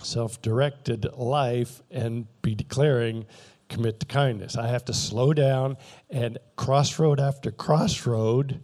self 0.00 0.40
directed 0.40 1.12
life 1.16 1.82
and 1.90 2.28
be 2.40 2.54
declaring 2.54 3.26
commit 3.68 3.98
to 3.98 4.06
kindness. 4.06 4.56
I 4.56 4.68
have 4.68 4.84
to 4.84 4.94
slow 4.94 5.32
down 5.32 5.76
and 6.08 6.38
crossroad 6.54 7.18
after 7.18 7.50
crossroad, 7.50 8.60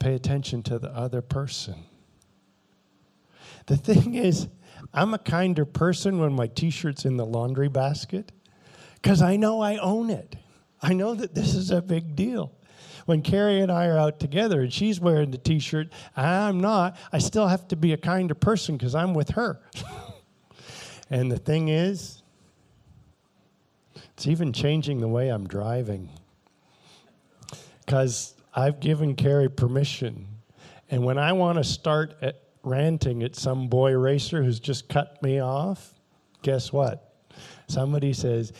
pay 0.00 0.14
attention 0.14 0.64
to 0.64 0.80
the 0.80 0.90
other 0.90 1.22
person. 1.22 1.76
The 3.66 3.76
thing 3.76 4.16
is, 4.16 4.48
I'm 4.92 5.14
a 5.14 5.18
kinder 5.18 5.64
person 5.64 6.18
when 6.18 6.32
my 6.32 6.48
t 6.48 6.70
shirt's 6.70 7.04
in 7.04 7.16
the 7.16 7.26
laundry 7.26 7.68
basket 7.68 8.32
because 8.94 9.22
I 9.22 9.36
know 9.36 9.60
I 9.60 9.76
own 9.76 10.10
it. 10.10 10.34
I 10.82 10.94
know 10.94 11.14
that 11.14 11.36
this 11.36 11.54
is 11.54 11.70
a 11.70 11.80
big 11.80 12.16
deal. 12.16 12.57
When 13.08 13.22
Carrie 13.22 13.60
and 13.60 13.72
I 13.72 13.86
are 13.86 13.96
out 13.96 14.20
together 14.20 14.60
and 14.60 14.70
she's 14.70 15.00
wearing 15.00 15.30
the 15.30 15.38
t 15.38 15.60
shirt, 15.60 15.88
I'm 16.14 16.60
not, 16.60 16.94
I 17.10 17.16
still 17.20 17.46
have 17.46 17.66
to 17.68 17.76
be 17.76 17.94
a 17.94 17.96
kinder 17.96 18.34
person 18.34 18.76
because 18.76 18.94
I'm 18.94 19.14
with 19.14 19.30
her. 19.30 19.62
and 21.10 21.32
the 21.32 21.38
thing 21.38 21.68
is, 21.68 22.22
it's 23.94 24.26
even 24.26 24.52
changing 24.52 25.00
the 25.00 25.08
way 25.08 25.30
I'm 25.30 25.46
driving. 25.46 26.10
Because 27.86 28.34
I've 28.54 28.78
given 28.78 29.14
Carrie 29.14 29.48
permission. 29.48 30.28
And 30.90 31.02
when 31.02 31.16
I 31.16 31.32
want 31.32 31.56
to 31.56 31.64
start 31.64 32.14
at 32.20 32.42
ranting 32.62 33.22
at 33.22 33.34
some 33.36 33.68
boy 33.68 33.92
racer 33.92 34.44
who's 34.44 34.60
just 34.60 34.86
cut 34.90 35.22
me 35.22 35.40
off, 35.40 35.94
guess 36.42 36.74
what? 36.74 37.10
Somebody 37.68 38.12
says, 38.12 38.52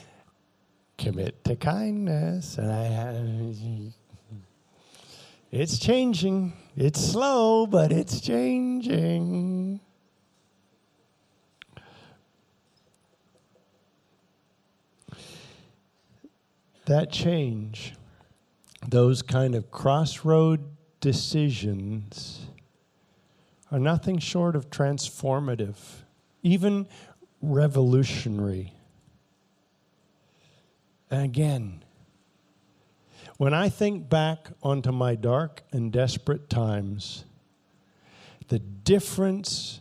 commit 0.96 1.44
to 1.44 1.54
kindness. 1.54 2.56
And 2.56 2.72
I 2.72 2.84
it's 5.50 5.78
changing. 5.78 6.52
It's 6.76 7.00
slow, 7.00 7.66
but 7.66 7.90
it's 7.90 8.20
changing. 8.20 9.80
That 16.86 17.10
change, 17.10 17.94
those 18.86 19.22
kind 19.22 19.54
of 19.54 19.70
crossroad 19.70 20.64
decisions, 21.00 22.46
are 23.70 23.78
nothing 23.78 24.18
short 24.18 24.56
of 24.56 24.70
transformative, 24.70 25.76
even 26.42 26.86
revolutionary. 27.42 28.72
And 31.10 31.22
again, 31.24 31.82
when 33.38 33.54
I 33.54 33.68
think 33.68 34.08
back 34.08 34.48
onto 34.62 34.90
my 34.90 35.14
dark 35.14 35.62
and 35.72 35.92
desperate 35.92 36.50
times, 36.50 37.24
the 38.48 38.58
difference 38.58 39.80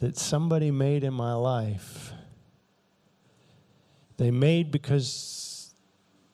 that 0.00 0.16
somebody 0.16 0.70
made 0.70 1.02
in 1.02 1.12
my 1.12 1.34
life, 1.34 2.12
they 4.16 4.30
made 4.30 4.70
because 4.70 5.74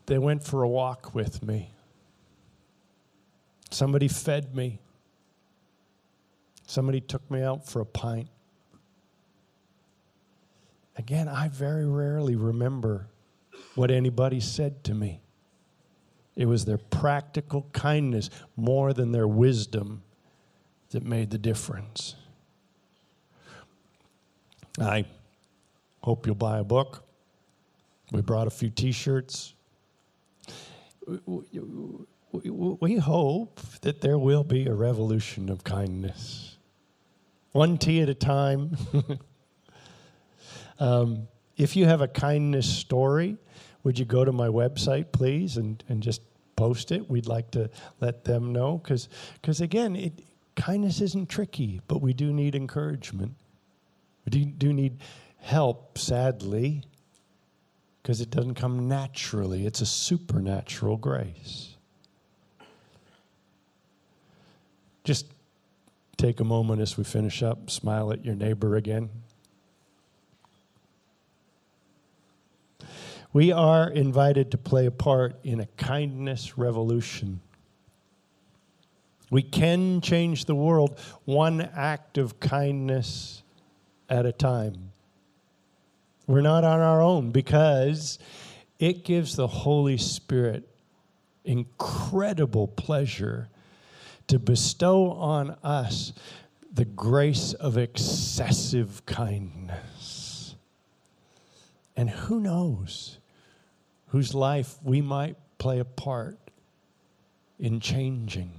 they 0.05 0.19
went 0.19 0.45
for 0.45 0.63
a 0.63 0.69
walk 0.69 1.15
with 1.15 1.43
me. 1.43 1.71
Somebody 3.71 4.09
fed 4.09 4.55
me. 4.55 4.79
Somebody 6.67 7.01
took 7.01 7.29
me 7.31 7.43
out 7.43 7.67
for 7.67 7.81
a 7.81 7.87
pint. 7.87 8.29
Again, 10.97 11.29
I 11.29 11.49
very 11.49 11.87
rarely 11.87 12.37
remember 12.37 13.07
what 13.81 13.91
anybody 13.91 14.41
said 14.41 14.85
to 14.85 14.93
me. 14.93 15.23
It 16.37 16.45
was 16.45 16.67
their 16.67 16.77
practical 16.77 17.67
kindness 17.73 18.29
more 18.55 18.93
than 18.93 19.11
their 19.11 19.27
wisdom 19.27 20.03
that 20.91 21.03
made 21.03 21.31
the 21.31 21.39
difference. 21.39 22.15
I 24.79 25.07
hope 26.03 26.27
you'll 26.27 26.35
buy 26.35 26.59
a 26.59 26.65
book. 26.65 27.05
We 28.13 28.21
brought 28.21 28.47
a 28.47 28.51
few 28.51 28.69
t 28.69 28.93
shirts. 28.93 29.55
We 31.27 32.97
hope 32.99 33.61
that 33.81 34.03
there 34.03 34.19
will 34.19 34.45
be 34.45 34.67
a 34.67 34.75
revolution 34.75 35.49
of 35.49 35.65
kindness, 35.65 36.59
one 37.53 37.79
tea 37.79 38.03
at 38.03 38.11
a 38.11 38.15
time. 38.15 38.77
Um, 40.83 41.29
if 41.59 41.77
you 41.77 41.85
have 41.85 42.01
a 42.01 42.09
kindness 42.09 42.67
story, 42.67 43.37
would 43.83 43.99
you 43.99 44.05
go 44.05 44.25
to 44.25 44.33
my 44.33 44.49
website, 44.49 45.13
please, 45.13 45.57
and, 45.57 45.83
and 45.89 46.03
just 46.03 46.23
post 46.57 46.93
it? 46.93 47.09
We'd 47.09 47.27
like 47.27 47.51
to 47.53 47.71
let 48.01 48.25
them 48.25 48.53
know. 48.53 48.79
Because, 48.79 49.61
again, 49.61 49.97
it, 49.97 50.13
kindness 50.57 51.01
isn't 51.01 51.29
tricky, 51.29 51.81
but 51.89 52.03
we 52.03 52.13
do 52.13 52.33
need 52.33 52.55
encouragement. 52.55 53.35
We 54.25 54.31
do, 54.31 54.45
do 54.45 54.73
need 54.73 54.99
help, 55.39 55.97
sadly, 55.97 56.85
because 58.03 58.21
it 58.21 58.31
doesn't 58.31 58.55
come 58.55 58.89
naturally. 58.89 59.67
It's 59.67 59.81
a 59.81 59.87
supernatural 59.87 60.97
grace. 60.97 61.77
Just 65.05 65.27
take 66.19 66.41
a 66.41 66.45
moment 66.45 66.83
as 66.83 66.99
we 66.99 67.05
finish 67.05 67.43
up, 67.43 67.71
smile 67.71 68.13
at 68.13 68.25
your 68.25 68.35
neighbor 68.35 68.77
again. 68.77 69.09
We 73.33 73.53
are 73.53 73.89
invited 73.89 74.51
to 74.51 74.59
play 74.59 74.87
a 74.87 74.91
part 74.91 75.37
in 75.45 75.61
a 75.61 75.67
kindness 75.77 76.59
revolution. 76.59 77.41
We 79.31 79.43
can 79.43 80.01
change 80.01 80.47
the 80.47 80.57
world 80.57 80.99
one 81.25 81.61
act 81.61 82.19
of 82.19 82.41
kindness 82.41 83.45
at 84.09 84.27
a 84.27 84.33
time. 84.33 84.91
We're 86.27 86.41
not 86.41 86.65
on 86.65 86.81
our 86.81 87.01
own 87.01 87.31
because 87.31 88.19
it 88.81 89.05
gives 89.05 89.37
the 89.37 89.47
Holy 89.47 89.97
Spirit 89.97 90.69
incredible 91.45 92.67
pleasure 92.67 93.49
to 94.27 94.41
bestow 94.41 95.13
on 95.13 95.51
us 95.63 96.13
the 96.73 96.85
grace 96.85 97.53
of 97.53 97.79
excessive 97.79 99.07
kindness. 99.07 100.57
And 101.97 102.11
who 102.11 102.41
knows? 102.41 103.20
Whose 104.11 104.35
life 104.35 104.77
we 104.83 105.01
might 105.01 105.37
play 105.59 105.79
a 105.79 105.85
part 105.85 106.39
in 107.59 107.81
changing, 107.81 108.51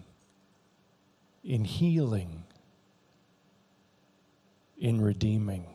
in 1.43 1.65
healing, 1.65 2.43
in 4.79 5.01
redeeming. 5.01 5.65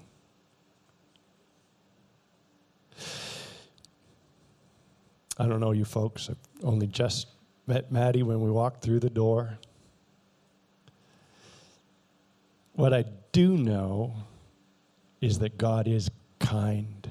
I 5.39 5.47
don't 5.47 5.61
know 5.61 5.73
you 5.73 5.85
folks. 5.85 6.31
I've 6.31 6.65
only 6.65 6.87
just 6.87 7.29
met 7.67 7.93
Maddie 7.93 8.23
when 8.23 8.41
we 8.41 8.51
walked 8.51 8.83
through 8.83 9.01
the 9.01 9.11
door. 9.11 9.59
What 12.73 12.95
I 12.95 13.05
do 13.33 13.57
know 13.57 14.15
is 15.21 15.39
that 15.41 15.59
God 15.59 15.87
is 15.87 16.11
kind. 16.39 17.06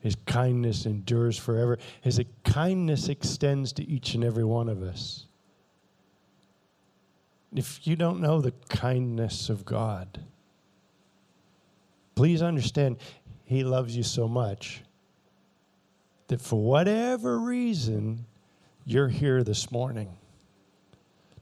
His 0.00 0.16
kindness 0.26 0.86
endures 0.86 1.36
forever. 1.36 1.78
His 2.00 2.20
kindness 2.42 3.08
extends 3.08 3.72
to 3.74 3.86
each 3.88 4.14
and 4.14 4.24
every 4.24 4.44
one 4.44 4.68
of 4.68 4.82
us. 4.82 5.26
If 7.54 7.86
you 7.86 7.96
don't 7.96 8.20
know 8.20 8.40
the 8.40 8.52
kindness 8.68 9.50
of 9.50 9.64
God, 9.64 10.20
please 12.14 12.42
understand 12.42 12.96
He 13.44 13.62
loves 13.62 13.94
you 13.94 14.02
so 14.02 14.26
much 14.26 14.82
that 16.28 16.40
for 16.40 16.62
whatever 16.62 17.38
reason, 17.38 18.24
you're 18.86 19.08
here 19.08 19.42
this 19.42 19.70
morning 19.70 20.16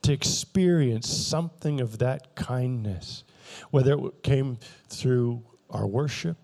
to 0.02 0.12
experience 0.12 1.08
something 1.08 1.80
of 1.80 1.98
that 1.98 2.34
kindness, 2.34 3.22
whether 3.70 3.98
it 4.06 4.22
came 4.22 4.58
through 4.88 5.42
our 5.70 5.86
worship 5.86 6.36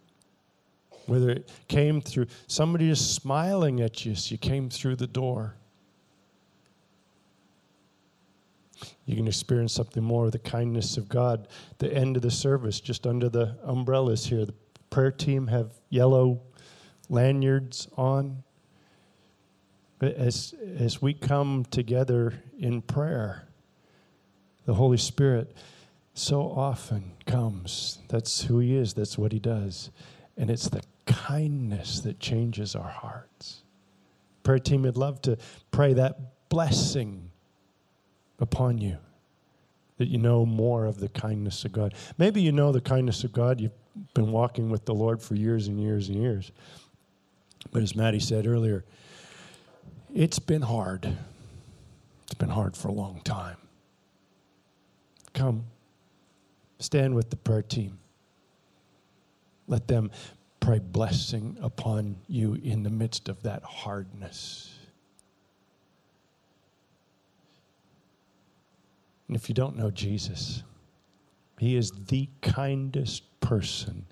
whether 1.07 1.31
it 1.31 1.51
came 1.69 2.01
through 2.01 2.27
somebody 2.47 2.88
just 2.88 3.14
smiling 3.14 3.81
at 3.81 4.05
you 4.05 4.12
as 4.12 4.31
you 4.31 4.38
came 4.38 4.71
through 4.71 4.97
the 4.97 5.07
door. 5.07 5.57
You 9.07 9.17
can 9.17 9.27
experience 9.27 9.73
something 9.73 10.03
more 10.03 10.27
of 10.27 10.33
the 10.33 10.38
kindness 10.38 10.97
of 10.97 11.09
God. 11.09 11.49
The 11.79 11.93
end 11.93 12.17
of 12.17 12.23
the 12.23 12.31
service, 12.31 12.81
just 12.81 13.07
under 13.07 13.29
the 13.29 13.57
umbrellas 13.62 14.27
here, 14.27 14.45
the 14.45 14.55
prayer 14.90 15.11
team 15.11 15.47
have 15.49 15.73
yellow 15.90 16.40
lanyards 17.09 17.88
on. 17.96 18.42
As, 20.00 20.55
as 20.79 21.00
we 21.00 21.15
come 21.15 21.65
together 21.71 22.35
in 22.59 22.83
prayer, 22.83 23.48
the 24.67 24.75
Holy 24.75 24.98
Spirit 24.98 25.55
so 26.15 26.42
often 26.42 27.13
comes. 27.27 27.98
That's 28.09 28.42
who 28.42 28.59
He 28.59 28.77
is, 28.77 28.94
that's 28.94 29.17
what 29.19 29.33
He 29.33 29.38
does. 29.38 29.90
And 30.37 30.50
it's 30.50 30.69
the 30.69 30.83
kindness 31.07 32.00
that 32.00 32.21
changes 32.21 32.75
our 32.75 32.88
hearts. 32.88 33.63
Prayer 34.42 34.59
team 34.59 34.83
would 34.83 34.96
love 34.96 35.23
to 35.23 35.38
pray 35.71 35.94
that 35.94 36.48
blessing 36.48 37.31
upon 38.38 38.79
you, 38.79 38.98
that 39.98 40.09
you 40.09 40.19
know 40.19 40.44
more 40.44 40.87
of 40.87 40.98
the 40.98 41.09
kindness 41.09 41.65
of 41.65 41.73
God. 41.73 41.94
Maybe 42.19 42.42
you 42.42 42.52
know 42.52 42.73
the 42.73 42.81
kindness 42.81 43.25
of 43.25 43.33
God. 43.33 43.61
You've 43.61 43.73
been 44.13 44.33
walking 44.33 44.71
with 44.71 44.85
the 44.85 44.94
Lord 44.94 45.23
for 45.23 45.35
years 45.35 45.69
and 45.69 45.81
years 45.81 46.09
and 46.09 46.21
years. 46.21 46.52
But 47.73 47.83
as 47.83 47.96
Maddie 47.96 48.21
said 48.21 48.46
earlier, 48.46 48.85
it's 50.15 50.38
been 50.38 50.63
hard. 50.63 51.17
It's 52.25 52.35
been 52.35 52.50
hard 52.50 52.77
for 52.77 52.88
a 52.88 52.92
long 52.92 53.21
time. 53.25 53.57
Come, 55.33 55.65
stand 56.79 57.15
with 57.15 57.31
the 57.31 57.37
prayer 57.37 57.63
team. 57.63 57.98
Let 59.67 59.88
them 59.88 60.11
pray 60.65 60.79
blessing 60.79 61.58
upon 61.60 62.17
you 62.27 62.54
in 62.54 62.83
the 62.85 62.90
midst 62.90 63.29
of 63.29 63.42
that 63.42 63.62
hardness. 63.62 64.79
And 69.29 69.37
if 69.37 69.50
you 69.50 69.54
don't 69.54 69.77
know 69.77 69.90
Jesus, 69.90 70.62
he 71.58 71.77
is 71.77 71.92
the 72.08 72.31
kindest 72.40 73.25
person 73.40 74.06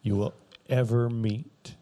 you 0.00 0.16
will 0.16 0.32
ever 0.70 1.10
meet. 1.10 1.74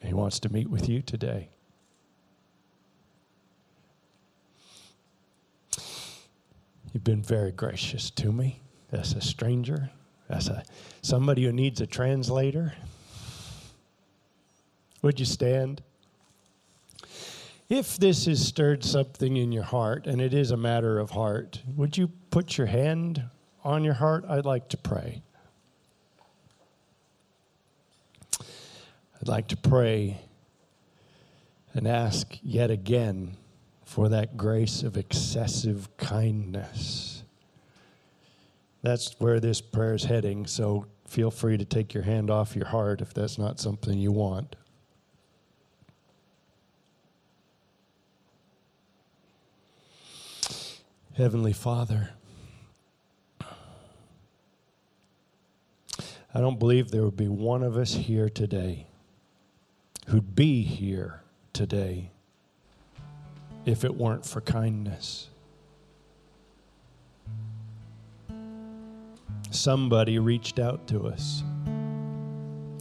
And 0.00 0.08
he 0.08 0.14
wants 0.14 0.40
to 0.40 0.52
meet 0.52 0.68
with 0.68 0.88
you 0.88 1.00
today. 1.00 1.48
You've 6.92 7.04
been 7.04 7.22
very 7.22 7.52
gracious 7.52 8.10
to 8.10 8.32
me 8.32 8.62
as 8.90 9.12
a 9.12 9.20
stranger, 9.20 9.90
as 10.28 10.48
a 10.48 10.64
somebody 11.02 11.44
who 11.44 11.52
needs 11.52 11.80
a 11.80 11.86
translator. 11.86 12.74
Would 15.02 15.20
you 15.20 15.26
stand? 15.26 15.82
If 17.68 17.96
this 17.98 18.26
has 18.26 18.46
stirred 18.46 18.84
something 18.84 19.36
in 19.36 19.50
your 19.50 19.62
heart, 19.62 20.06
and 20.06 20.20
it 20.20 20.34
is 20.34 20.50
a 20.50 20.56
matter 20.56 20.98
of 20.98 21.10
heart, 21.10 21.62
would 21.76 21.96
you 21.96 22.10
put 22.30 22.58
your 22.58 22.66
hand 22.66 23.22
on 23.62 23.84
your 23.84 23.94
heart? 23.94 24.24
I'd 24.28 24.44
like 24.44 24.68
to 24.70 24.76
pray. 24.76 25.22
I'd 29.20 29.28
like 29.28 29.48
to 29.48 29.56
pray 29.56 30.20
and 31.72 31.88
ask 31.88 32.38
yet 32.42 32.70
again 32.70 33.36
for 33.84 34.08
that 34.10 34.36
grace 34.36 34.82
of 34.82 34.96
excessive 34.96 35.88
kindness. 35.96 37.13
That's 38.84 39.18
where 39.18 39.40
this 39.40 39.62
prayer 39.62 39.94
is 39.94 40.04
heading, 40.04 40.46
so 40.46 40.84
feel 41.08 41.30
free 41.30 41.56
to 41.56 41.64
take 41.64 41.94
your 41.94 42.02
hand 42.02 42.30
off 42.30 42.54
your 42.54 42.66
heart 42.66 43.00
if 43.00 43.14
that's 43.14 43.38
not 43.38 43.58
something 43.58 43.98
you 43.98 44.12
want. 44.12 44.56
Heavenly 51.16 51.54
Father, 51.54 52.10
I 56.34 56.40
don't 56.40 56.58
believe 56.58 56.90
there 56.90 57.04
would 57.04 57.16
be 57.16 57.28
one 57.28 57.62
of 57.62 57.78
us 57.78 57.94
here 57.94 58.28
today 58.28 58.86
who'd 60.08 60.34
be 60.34 60.60
here 60.60 61.22
today 61.54 62.10
if 63.64 63.82
it 63.82 63.94
weren't 63.94 64.26
for 64.26 64.42
kindness. 64.42 65.30
Somebody 69.54 70.18
reached 70.18 70.58
out 70.58 70.88
to 70.88 71.06
us. 71.06 71.44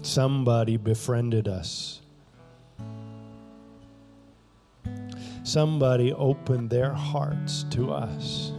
Somebody 0.02 0.76
befriended 0.76 1.48
us. 1.48 2.02
Somebody 5.44 6.12
opened 6.14 6.72
their 6.72 6.92
hearts 6.92 7.64
to 7.70 7.92
us. 7.92 8.52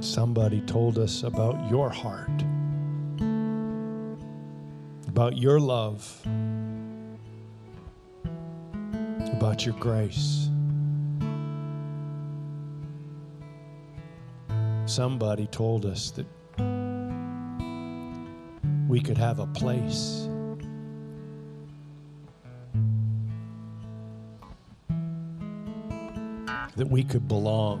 Somebody 0.00 0.62
told 0.62 0.98
us 0.98 1.22
about 1.22 1.70
your 1.70 1.90
heart, 1.90 2.42
about 5.06 5.36
your 5.36 5.60
love 5.60 6.26
about 9.32 9.64
your 9.64 9.74
grace. 9.76 10.49
Somebody 14.90 15.46
told 15.46 15.86
us 15.86 16.10
that 16.10 16.26
we 18.88 19.00
could 19.00 19.16
have 19.18 19.38
a 19.38 19.46
place. 19.46 20.26
That 26.74 26.88
we 26.90 27.04
could 27.04 27.28
belong. 27.28 27.78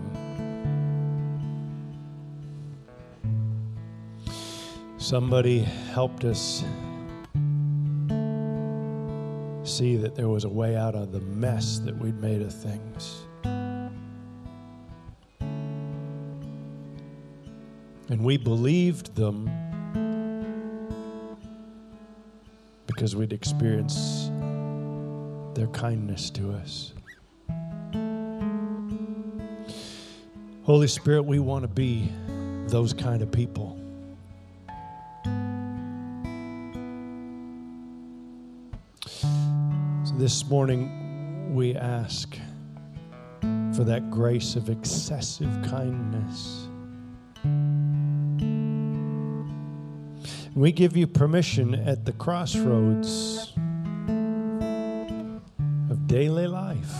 Somebody 4.98 5.62
helped 5.92 6.24
us 6.24 6.62
see 9.64 9.96
that 9.96 10.14
there 10.14 10.28
was 10.28 10.44
a 10.44 10.48
way 10.48 10.76
out 10.76 10.94
of 10.94 11.10
the 11.10 11.20
mess 11.22 11.80
that 11.80 11.98
we'd 11.98 12.20
made 12.20 12.40
of 12.40 12.54
things. 12.54 13.26
And 18.10 18.24
we 18.24 18.36
believed 18.36 19.14
them 19.14 19.48
because 22.88 23.14
we'd 23.14 23.32
experienced 23.32 24.32
their 25.54 25.68
kindness 25.68 26.28
to 26.30 26.52
us. 26.52 26.92
Holy 30.64 30.88
Spirit, 30.88 31.22
we 31.22 31.38
want 31.38 31.62
to 31.62 31.68
be 31.68 32.12
those 32.66 32.92
kind 32.92 33.22
of 33.22 33.30
people. 33.30 33.78
So 39.22 40.14
this 40.16 40.44
morning 40.48 41.54
we 41.54 41.76
ask 41.76 42.36
for 43.74 43.84
that 43.84 44.10
grace 44.10 44.56
of 44.56 44.68
excessive 44.68 45.50
kindness. 45.62 46.69
We 50.60 50.72
give 50.72 50.94
you 50.94 51.06
permission 51.06 51.74
at 51.74 52.04
the 52.04 52.12
crossroads 52.12 53.54
of 55.88 56.06
daily 56.06 56.46
life, 56.46 56.94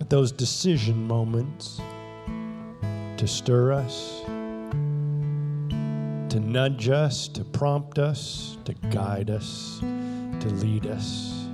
at 0.00 0.08
those 0.08 0.30
decision 0.30 1.02
moments, 1.08 1.80
to 3.16 3.26
stir 3.26 3.72
us, 3.72 4.22
to 6.30 6.38
nudge 6.38 6.88
us, 6.88 7.26
to 7.26 7.42
prompt 7.42 7.98
us, 7.98 8.56
to 8.64 8.72
guide 8.92 9.30
us 9.30 9.80
to 9.80 10.48
lead 10.50 10.86
us. 10.86 11.48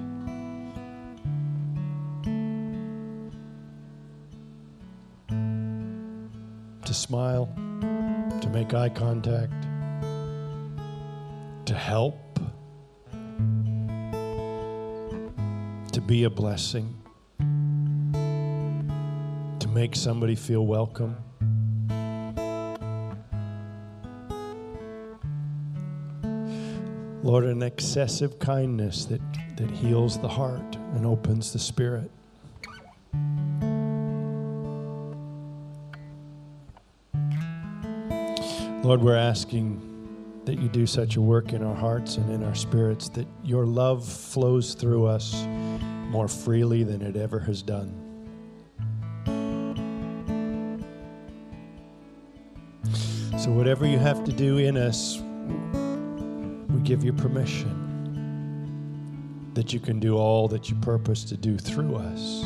To 6.84 6.92
smile, 6.92 7.48
to 8.42 8.50
make 8.52 8.74
eye 8.74 8.90
contact, 8.90 9.68
to 11.72 11.78
help, 11.78 12.38
to 15.90 16.02
be 16.02 16.24
a 16.24 16.28
blessing, 16.28 16.94
to 19.58 19.68
make 19.68 19.96
somebody 19.96 20.34
feel 20.34 20.66
welcome. 20.66 21.16
Lord, 27.22 27.44
an 27.44 27.62
excessive 27.62 28.38
kindness 28.38 29.06
that, 29.06 29.22
that 29.56 29.70
heals 29.70 30.18
the 30.18 30.28
heart 30.28 30.76
and 30.94 31.06
opens 31.06 31.54
the 31.54 31.58
spirit. 31.58 32.10
Lord, 38.84 39.00
we're 39.00 39.16
asking 39.16 39.91
that 40.44 40.58
you 40.58 40.68
do 40.68 40.86
such 40.86 41.16
a 41.16 41.20
work 41.20 41.52
in 41.52 41.62
our 41.62 41.74
hearts 41.74 42.16
and 42.16 42.30
in 42.30 42.42
our 42.42 42.54
spirits 42.54 43.08
that 43.10 43.26
your 43.44 43.64
love 43.64 44.06
flows 44.06 44.74
through 44.74 45.06
us 45.06 45.44
more 46.10 46.28
freely 46.28 46.82
than 46.82 47.00
it 47.00 47.16
ever 47.16 47.38
has 47.38 47.62
done. 47.62 47.98
So, 53.38 53.50
whatever 53.50 53.86
you 53.86 53.98
have 53.98 54.24
to 54.24 54.32
do 54.32 54.58
in 54.58 54.76
us, 54.76 55.18
we 56.68 56.80
give 56.82 57.02
you 57.02 57.12
permission 57.12 57.78
that 59.54 59.72
you 59.72 59.80
can 59.80 59.98
do 60.00 60.16
all 60.16 60.48
that 60.48 60.70
you 60.70 60.76
purpose 60.76 61.24
to 61.24 61.36
do 61.36 61.58
through 61.58 61.96
us. 61.96 62.44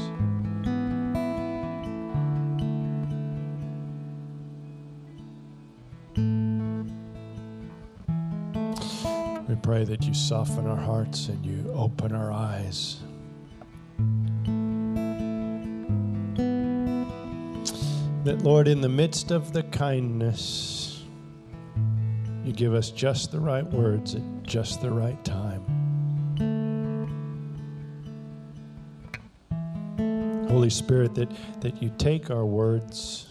Pray 9.67 9.83
that 9.83 10.05
you 10.05 10.15
soften 10.15 10.65
our 10.65 10.77
hearts 10.77 11.27
and 11.27 11.45
you 11.45 11.69
open 11.75 12.15
our 12.15 12.31
eyes. 12.31 13.01
That, 18.23 18.45
Lord, 18.45 18.69
in 18.69 18.81
the 18.81 18.89
midst 18.89 19.33
of 19.33 19.53
the 19.53 19.65
kindness, 19.65 21.03
you 22.45 22.53
give 22.53 22.75
us 22.75 22.93
just 22.93 23.33
the 23.33 23.41
right 23.41 23.65
words 23.65 24.15
at 24.15 24.23
just 24.45 24.83
the 24.83 24.91
right 24.93 25.25
time. 25.25 25.65
Holy 30.49 30.71
Spirit, 30.71 31.17
that, 31.17 31.29
that 31.61 31.83
you 31.83 31.93
take 31.99 32.31
our 32.31 32.47
words 32.47 33.27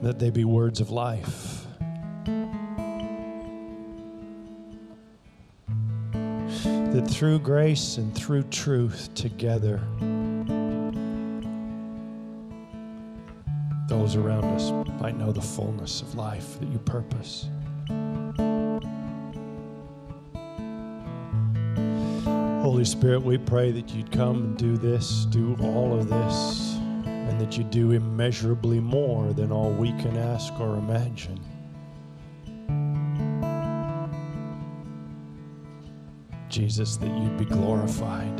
that 0.00 0.18
they 0.18 0.30
be 0.30 0.46
words 0.46 0.80
of 0.80 0.88
life. 0.88 1.59
Through 7.10 7.40
grace 7.40 7.96
and 7.96 8.14
through 8.14 8.44
truth 8.44 9.12
together, 9.14 9.80
those 13.88 14.14
around 14.14 14.44
us 14.44 14.70
might 15.00 15.16
know 15.18 15.32
the 15.32 15.42
fullness 15.42 16.00
of 16.00 16.14
life 16.14 16.58
that 16.60 16.68
you 16.68 16.78
purpose. 16.78 17.48
Holy 22.62 22.84
Spirit, 22.84 23.22
we 23.22 23.36
pray 23.36 23.72
that 23.72 23.90
you'd 23.90 24.12
come 24.12 24.36
and 24.36 24.56
do 24.56 24.76
this, 24.76 25.24
do 25.26 25.56
all 25.60 25.98
of 25.98 26.08
this, 26.08 26.76
and 27.04 27.40
that 27.40 27.58
you 27.58 27.64
do 27.64 27.90
immeasurably 27.90 28.78
more 28.78 29.32
than 29.32 29.50
all 29.50 29.72
we 29.72 29.90
can 30.00 30.16
ask 30.16 30.58
or 30.60 30.76
imagine. 30.76 31.40
Jesus, 36.60 36.98
that 36.98 37.08
you'd 37.08 37.38
be 37.38 37.46
glorified. 37.46 38.36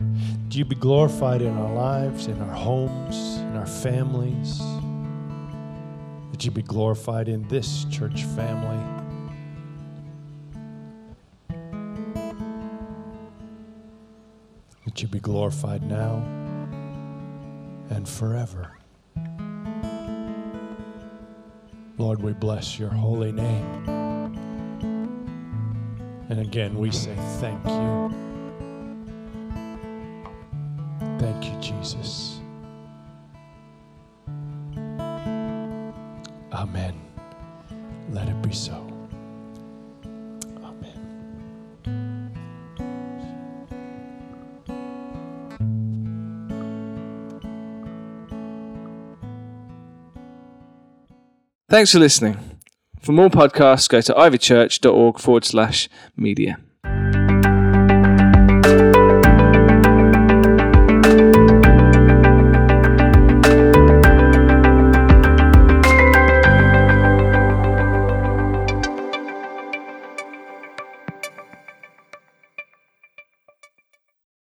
That 0.00 0.56
you'd 0.56 0.68
be 0.68 0.74
glorified 0.74 1.40
in 1.40 1.56
our 1.56 1.72
lives, 1.72 2.26
in 2.26 2.42
our 2.42 2.52
homes, 2.52 3.36
in 3.36 3.56
our 3.56 3.64
families. 3.64 4.58
That 6.32 6.44
you'd 6.44 6.52
be 6.52 6.62
glorified 6.62 7.28
in 7.28 7.46
this 7.46 7.84
church 7.92 8.24
family. 8.24 8.82
That 14.84 15.00
you 15.00 15.06
be 15.06 15.20
glorified 15.20 15.84
now 15.84 16.24
and 17.90 18.08
forever. 18.08 18.72
Lord, 21.98 22.20
we 22.20 22.32
bless 22.32 22.80
your 22.80 22.90
holy 22.90 23.30
name. 23.30 23.95
And 26.28 26.40
again, 26.40 26.76
we 26.76 26.90
say 26.90 27.14
thank 27.40 27.64
you. 27.66 28.14
Thank 31.18 31.44
you, 31.44 31.60
Jesus. 31.60 32.40
Amen. 36.52 36.94
Let 38.10 38.28
it 38.28 38.42
be 38.42 38.52
so. 38.52 38.86
Thanks 51.68 51.92
for 51.92 51.98
listening. 51.98 52.45
For 53.06 53.12
more 53.12 53.28
podcasts, 53.28 53.88
go 53.88 54.00
to 54.00 54.12
ivychurch.org 54.14 55.20
forward 55.20 55.44
slash 55.44 55.88
media. 56.16 56.58